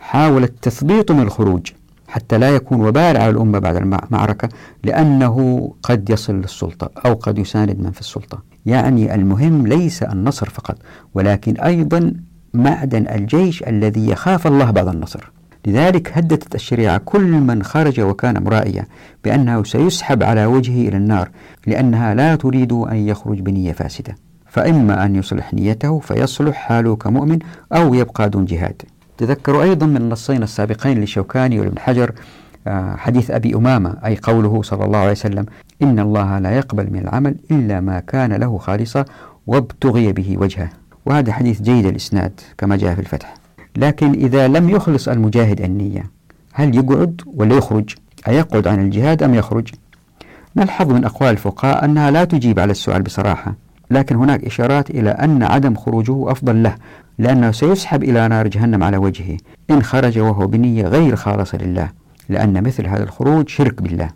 [0.00, 1.70] حاولت تثبيطه من الخروج.
[2.08, 4.48] حتى لا يكون وبال على الأمة بعد المعركة
[4.84, 8.42] لأنه قد يصل للسلطة أو قد يساند من في السلطة.
[8.66, 10.76] يعني المهم ليس النصر فقط
[11.14, 12.12] ولكن أيضا
[12.54, 15.30] معدن الجيش الذي يخاف الله بعد النصر.
[15.66, 18.86] لذلك هددت الشريعة كل من خرج وكان مرائيا
[19.24, 21.28] بأنه سيسحب على وجهه إلى النار
[21.66, 24.16] لأنها لا تريد أن يخرج بنية فاسدة.
[24.46, 27.38] فإما أن يصلح نيته فيصلح حاله كمؤمن
[27.72, 28.82] أو يبقى دون جهاد.
[29.18, 32.12] تذكروا أيضا من النصين السابقين لشوكاني وابن حجر
[32.66, 35.46] آه، حديث أبي أمامة أي قوله صلى الله عليه وسلم
[35.82, 39.04] إن الله لا يقبل من العمل إلا ما كان له خالصا
[39.46, 40.68] وابتغي به وجهه.
[41.06, 43.34] وهذا حديث جيد الإسناد كما جاء في الفتح.
[43.76, 46.10] لكن إذا لم يخلص المجاهد النية
[46.52, 47.94] هل يقعد ولا يخرج؟
[48.28, 49.68] أيقعد عن الجهاد أم يخرج؟
[50.56, 53.54] نلحظ من أقوال الفقهاء أنها لا تجيب على السؤال بصراحة؟
[53.90, 56.74] لكن هناك إشارات إلى أن عدم خروجه أفضل له
[57.18, 59.36] لأنه سيسحب إلى نار جهنم على وجهه.
[59.70, 61.90] إن خرج وهو بنية غير خالصة لله
[62.28, 64.10] لأن مثل هذا الخروج شرك بالله.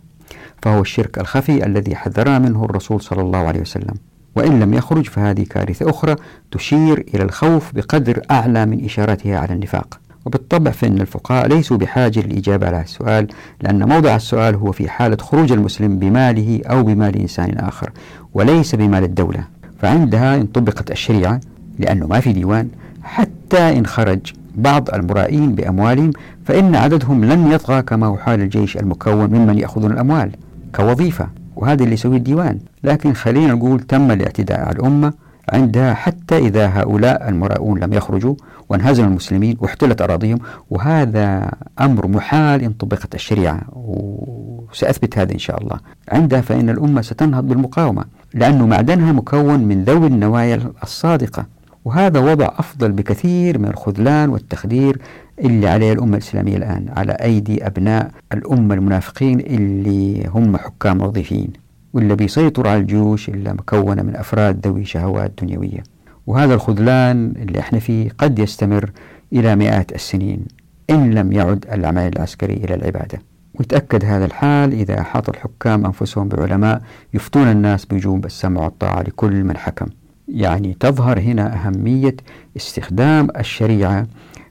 [0.61, 3.95] فهو الشرك الخفي الذي حذرنا منه الرسول صلى الله عليه وسلم.
[4.35, 6.15] وإن لم يخرج فهذه كارثة أخرى
[6.51, 9.99] تشير إلى الخوف بقدر أعلى من إشارتها على النفاق.
[10.25, 13.27] وبالطبع فإن الفقهاء ليسوا بحاجة للإجابة على السؤال
[13.61, 17.89] لأن موضع السؤال هو في حالة خروج المسلم بماله أو بمال إنسان آخر
[18.33, 19.60] وليس بمال الدولة.
[19.81, 21.39] فعندها إن طبقت الشريعة
[21.79, 22.67] لأنه ما في ديوان
[23.03, 24.19] حتى إن خرج
[24.55, 26.11] بعض المرائين بأموالهم
[26.45, 30.31] فإن عددهم لن يطغى كما هو حال الجيش المكون ممن يأخذون الأموال
[30.75, 32.59] كوظيفة وهذا اللي يسويه الديوان.
[32.83, 35.13] لكن خلينا نقول تم الاعتداء على الأمة
[35.49, 38.35] عندها حتى إذا هؤلاء المراؤون لم يخرجوا
[38.71, 41.51] وانهزم المسلمين واحتلت أراضيهم وهذا
[41.81, 45.79] أمر محال إن طبقت الشريعة وسأثبت هذا إن شاء الله.
[46.09, 51.45] عندها فإن الأمة ستنهض بالمقاومة لأن معدنها مكون من ذوي النوايا الصادقة.
[51.85, 55.01] وهذا وضع أفضل بكثير من الخذلان والتخدير
[55.39, 61.53] اللي عليه الأمة الإسلامية الآن على أيدي أبناء الأمة المنافقين اللي هم حكام وظيفيين
[61.93, 65.83] واللي بيسيطر على الجيوش اللي مكونة من أفراد ذوي شهوات دنيوية.
[66.27, 68.91] وهذا الخذلان اللي إحنا فيه قد يستمر
[69.33, 70.45] إلى مئات السنين
[70.89, 73.21] إن لم يعد العمل العسكري إلى العبادة.
[73.59, 76.81] ويتأكد هذا الحال إذا أحاط الحكام أنفسهم بعلماء
[77.13, 79.85] يفتون الناس بوجوب السمع والطاعة لكل من حكم.
[80.27, 82.15] يعني تظهر هنا أهمية
[82.57, 84.07] استخدام الشريعة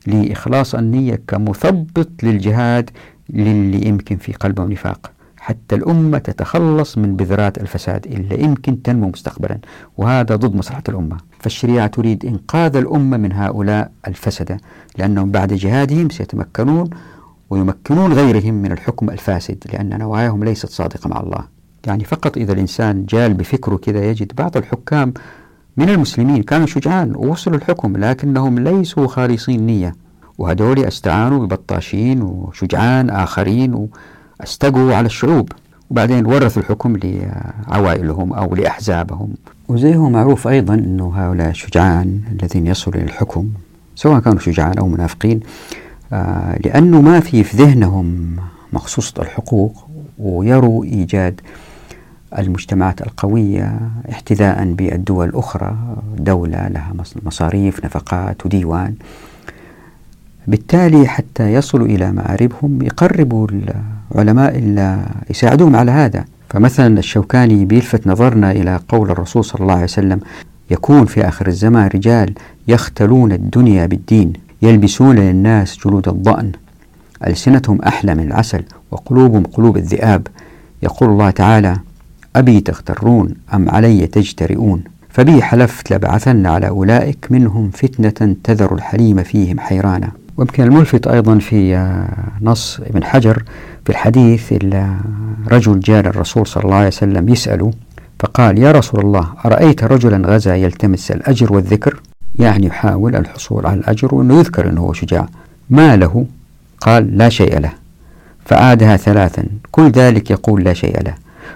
[0.07, 2.91] لإخلاص النية كمثبط للجهاد
[3.31, 5.11] للي يمكن في قلبه نفاق
[5.51, 9.59] حتى الأمة تتخلص من بذرات الفساد اللي يمكن تنمو مستقبلا.
[9.99, 11.17] وهذا ضد مصلحة الأمة.
[11.39, 14.57] فالشريعة تريد إنقاذ الأمة من هؤلاء الفسدة
[14.99, 16.91] لأنهم بعد جهادهم سيتمكنون
[17.51, 21.45] ويمكنون غيرهم من الحكم الفاسد لأن نواياهم ليست صادقة مع الله.
[21.87, 25.15] يعني فقط إذا الإنسان جال بفكره كذا يجد بعض الحكام
[25.77, 29.95] من المسلمين كانوا شجعان ووصلوا الحكم لكنهم ليسوا خالصين نية.
[30.39, 33.89] وهدول استعانوا ببطاشين وشجعان آخرين
[34.41, 35.53] واستقوا على الشعوب.
[35.91, 39.29] وبعدين ورثوا الحكم لعوائلهم أو لأحزابهم.
[39.69, 43.49] وزي هو معروف أيضا أنه هؤلاء الشجعان الذين يصلوا إلى الحكم
[43.95, 45.41] سواء كانوا شجعان أو منافقين
[46.13, 48.37] آه لأنه ما في في ذهنهم
[48.73, 49.87] مخصوصة الحقوق
[50.19, 51.41] ويروا إيجاد
[52.39, 53.79] المجتمعات القوية
[54.11, 55.77] احتذاء بالدول الأخرى
[56.19, 56.93] دولة لها
[57.25, 58.95] مصاريف نفقات وديوان.
[60.47, 63.47] بالتالي حتى يصلوا إلى مآربهم يقربوا
[64.19, 66.25] اللي يساعدوهم على هذا.
[66.51, 70.21] فمثلا الشوكاني بيلفت نظرنا إلى قول الرسول صلى الله عليه وسلم
[70.71, 72.35] يكون في آخر الزمان رجال
[72.69, 74.33] يختلون الدنيا بالدين
[74.63, 76.53] يلبسون للناس جلود الضأن
[77.27, 80.27] ألسنتهم أحلى من العسل وقلوبهم قلوب الذئاب.
[80.83, 81.77] يقول الله تعالى
[82.37, 89.61] أبي تغترون أم علي تجترئون؟ فبي حلفت لبعثن على أولئك منهم فتنة تذر الحليم فيهم
[89.61, 90.11] حيرانا.
[90.37, 92.09] ويمكن الملفت أيضا في آه،
[92.43, 93.43] نص ابن حجر
[93.85, 94.53] في الحديث
[95.49, 97.73] رجل جاء الرسول صلى الله عليه وسلم يسأله
[98.21, 102.01] فقال يا رسول الله أرأيت رجلا غزا يلتمس الأجر والذكر؟
[102.39, 105.29] يعني يحاول الحصول على الأجر وأنه يذكر أنه هو شجاع.
[105.71, 106.27] ما له؟
[106.81, 107.73] قال لا شيء له.
[108.45, 111.15] فعادها ثلاثا كل ذلك يقول لا شيء له.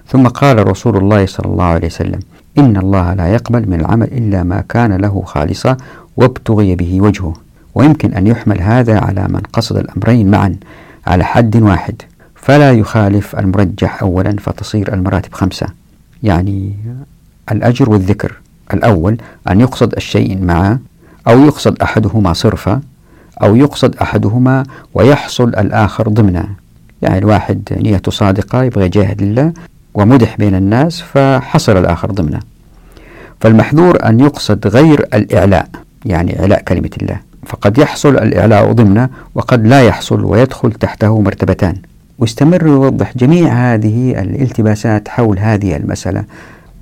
[0.08, 2.20] ثم قال رسول الله صلى الله عليه وسلم
[2.58, 5.76] إن الله لا يقبل من العمل إلا ما كان له خالصا
[6.16, 7.34] وابتغي به وجهه.
[7.74, 10.56] ويمكن أن يحمل هذا على من قصد الأمرين معا
[11.06, 12.02] على حد واحد.
[12.34, 15.66] فلا يخالف المرجح أولا فتصير المراتب خمسة.
[16.22, 16.74] يعني
[17.52, 18.34] الأجر والذكر.
[18.74, 19.16] الأول
[19.50, 20.78] أن يقصد الشيء معا
[21.28, 22.80] أو يقصد أحدهما صرفا
[23.42, 24.62] أو يقصد أحدهما
[24.94, 26.48] ويحصل الآخر ضمنا.
[27.02, 29.52] يعني الواحد نيته صادقة يبغى يجاهد لله
[29.94, 32.40] ومدح بين الناس فحصل الآخر ضمنه
[33.40, 35.68] فالمحذور أن يقصد غير الإعلاء
[36.04, 37.20] يعني إعلاء كلمة الله.
[37.46, 41.76] فقد يحصل الإعلاء ضمنه وقد لا يحصل ويدخل تحته مرتبتان.
[42.18, 46.24] واستمر يوضح جميع هذه الالتباسات حول هذه المسألة.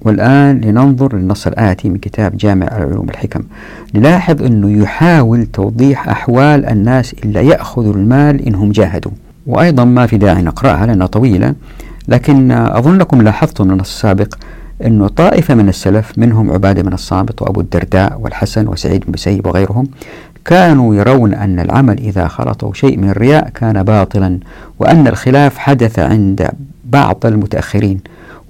[0.01, 3.43] والآن لننظر للنص الآتي من كتاب جامع العلوم الحكم.
[3.95, 9.13] نلاحظ أنه يحاول توضيح أحوال الناس اللي يأخذوا المال إنهم جاهدوا.
[9.47, 11.55] وأيضا ما في داعي نقرأها لأنها طويلة
[12.09, 14.35] لكن أظنكم لاحظتم من السابق
[14.87, 19.89] أنه طائفة من السلف منهم عبادة بن الصامت وأبو الدرداء والحسن وسعيد بن مسيب وغيرهم
[20.45, 24.39] كانوا يرون أن العمل إذا خلطه شيء من الرياء كان باطلا
[24.79, 26.49] وأن الخلاف حدث عند
[26.85, 28.01] بعض المتأخرين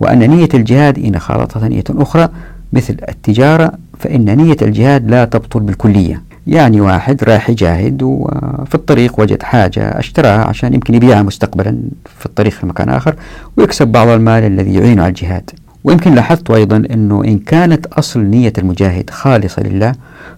[0.01, 2.29] وأن نية الجهاد إن خالطها نية أخرى
[2.73, 6.23] مثل التجارة فإن نية الجهاد لا تبطل بالكلية.
[6.47, 11.79] يعني واحد رايح يجاهد وفي الطريق وجد حاجة اشتراها عشان يمكن يبيعها مستقبلا
[12.19, 13.15] في الطريق في مكان آخر
[13.57, 15.51] ويكسب بعض المال الذي يعينه على الجهاد.
[15.85, 19.93] ويمكن لاحظت أيضا أنه إن كانت أصل نية المجاهد خالصة لله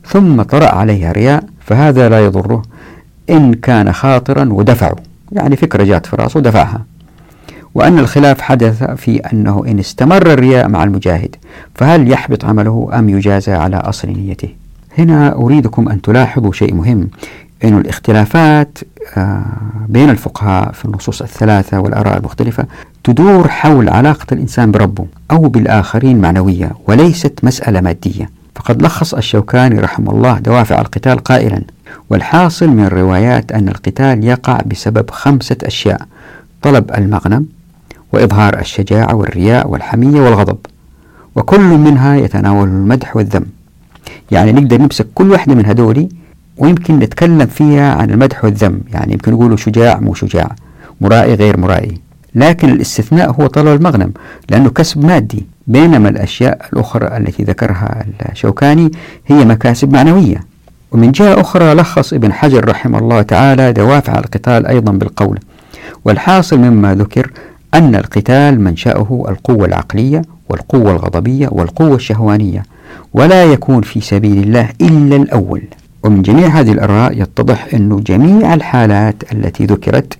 [0.07, 2.63] ثم طرأ عليها رياء فهذا لا يضره
[3.31, 4.97] إن كان خاطرا ودفعه.
[5.33, 6.85] يعني فكرة جات في رأسه ودفعها.
[7.75, 11.37] وأن الخلاف حدث في أنه إن استمر الرياء مع المجاهد
[11.75, 14.49] فهل يحبط عمله أم يجازى على أصل نيته؟
[14.99, 17.09] هنا أريدكم أن تلاحظوا شيء مهم.
[17.65, 18.79] أن الاختلافات
[19.17, 19.45] آه،
[19.89, 22.67] بين الفقهاء في النصوص الثلاثة والآراء المختلفة
[23.05, 28.31] تدور حول علاقة الإنسان بربه أو بالآخرين معنوية وليست مسألة مادية.
[28.55, 31.63] فقد لخص الشوكاني رحمه الله دوافع القتال قائلا
[32.11, 36.01] والحاصل من الروايات أن القتال يقع بسبب خمسة أشياء
[36.63, 37.47] طلب المغنم
[38.13, 40.59] وإظهار الشجاعة والرياء والحمية والغضب
[41.37, 43.45] وكل منها يتناول المدح والذم.
[44.31, 46.09] يعني نقدر نمسك كل واحدة من هذولي
[46.59, 50.55] ويمكن نتكلم فيها عن المدح والذم يعني يمكن نقولوا شجاع مو شجاع
[51.01, 52.01] مرائي غير مرائي.
[52.35, 54.13] لكن الاستثناء هو طلب المغنم
[54.51, 55.47] لأنه كسب مادي.
[55.67, 58.91] بينما الأشياء الأخرى التي ذكرها الشوكاني
[59.27, 60.45] هي مكاسب معنوية.
[60.93, 65.39] ومن جهة أخرى لخص ابن حجر رحمه الله تعالى دوافع القتال أيضا بالقول.
[66.05, 67.31] والحاصل مما ذكر
[67.75, 72.63] أن القتال منشأه القوة العقلية والقوة الغضبية والقوة الشهوانية
[73.15, 75.63] ولا يكون في سبيل الله إلا الأول.
[76.05, 80.19] ومن جميع هذه الآراء يتضح أن جميع الحالات التي ذكرت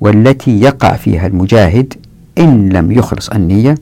[0.00, 1.94] والتي يقع فيها المجاهد
[2.38, 3.74] إن لم يخلص النية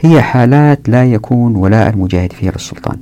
[0.00, 2.96] هي حالات لا يكون ولاء المجاهد فيها للسلطان.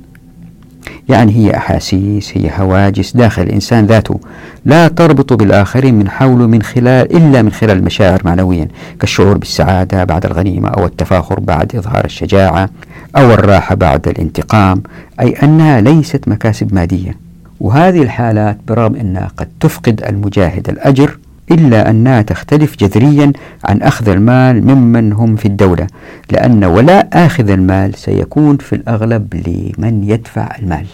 [1.09, 4.19] يعني هي أحاسيس هي هواجس داخل الإنسان ذاته
[4.65, 8.67] لا تربط بالآخرين من حوله من خلال إلا من خلال المشاعر معنويا
[8.99, 12.69] كالشعور بالسعادة بعد الغنيمة أو التفاخر بعد إظهار الشجاعة
[13.17, 14.83] أو الراحة بعد الانتقام
[15.19, 17.32] أي أنها ليست مكاسب مادية.
[17.59, 21.17] وهذه الحالات برغم أنها قد تفقد المجاهد الأجر
[21.51, 23.31] إلا أنها تختلف جذريا
[23.63, 25.87] عن أخذ المال ممن هم في الدولة
[26.31, 30.85] لأن ولاء آخذ المال سيكون في الأغلب لمن يدفع المال.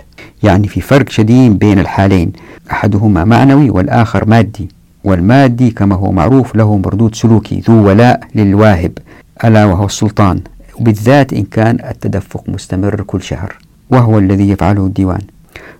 [0.44, 2.32] يعني في فرق شديد بين الحالين
[2.72, 4.70] أحدهما معنوي والآخر مادي
[5.04, 8.92] والمادي كما هو معروف له مردود سلوكي ذو ولاء للواهب
[9.44, 10.42] ألا وهو السلطان
[10.80, 13.56] وبالذات إن كان التدفق مستمر كل شهر
[13.90, 15.22] وهو الذي يفعله الديوان.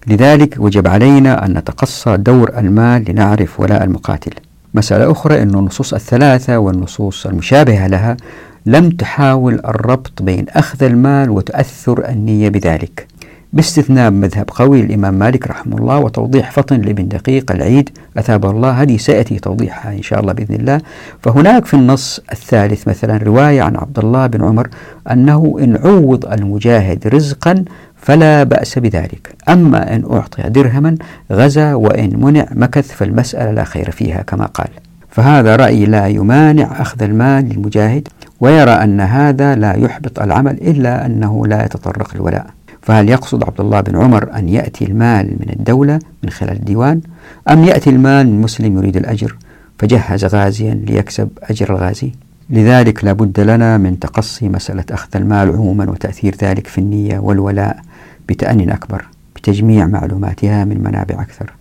[0.10, 4.32] لذلك وجب علينا أن نتقصى دور المال لنعرف ولاء المقاتل.
[4.74, 8.18] مسألة أخرى أن النصوص الثلاثة والنصوص المشابهة لها
[8.66, 13.08] لم تحاول الربط بين أخذ المال وتأثر النية بذلك.
[13.54, 18.72] باستثناء مذهب قوي الإمام مالك رحمه الله وتوضيح فطن لابن دقيق العيد أثابه الله.
[18.72, 20.82] هذه سيأتي توضيحها إن شاء الله بإذن الله.
[21.22, 24.68] فهناك في النص الثالث مثلا رواية عن عبد الله بن عمر
[25.12, 29.36] أنه إن عوض المجاهد رزقا فلا بأس بذلك.
[29.50, 30.96] أما إن أعطي درهما
[31.32, 34.70] غزا وإن منع مكث فالمسألة لا خير فيها كما قال.
[35.10, 38.08] فهذا رأي لا يمانع أخذ المال للمجاهد
[38.40, 42.48] ويرى أن هذا لا يحبط العمل إلا أنه لا يتطرق الولاء
[42.82, 47.02] فهل يقصد عبد الله بن عمر أن يأتي المال من الدولة من خلال الديوان؟
[47.50, 49.36] أم يأتي المال من مسلم يريد الأجر
[49.80, 52.12] فجهز غازيا ليكسب أجر الغازي؟
[52.50, 57.82] لذلك لا بد لنا من تقصي مسألة أخذ المال عموما وتأثير ذلك في النية والولاء
[58.30, 59.06] بتأن أكبر
[59.36, 61.54] بتجميع معلوماتها من منابع أكثر.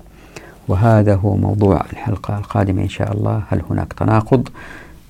[0.69, 3.43] وهذا هو موضوع الحلقة القادمة إن شاء الله.
[3.49, 4.49] هل هناك تناقض؟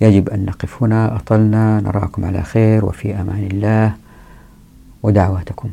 [0.01, 1.17] يجب أن نقف هنا.
[1.17, 3.93] أطلنا نراكم على خير وفي أمان الله.
[5.03, 5.69] ودعواتكم.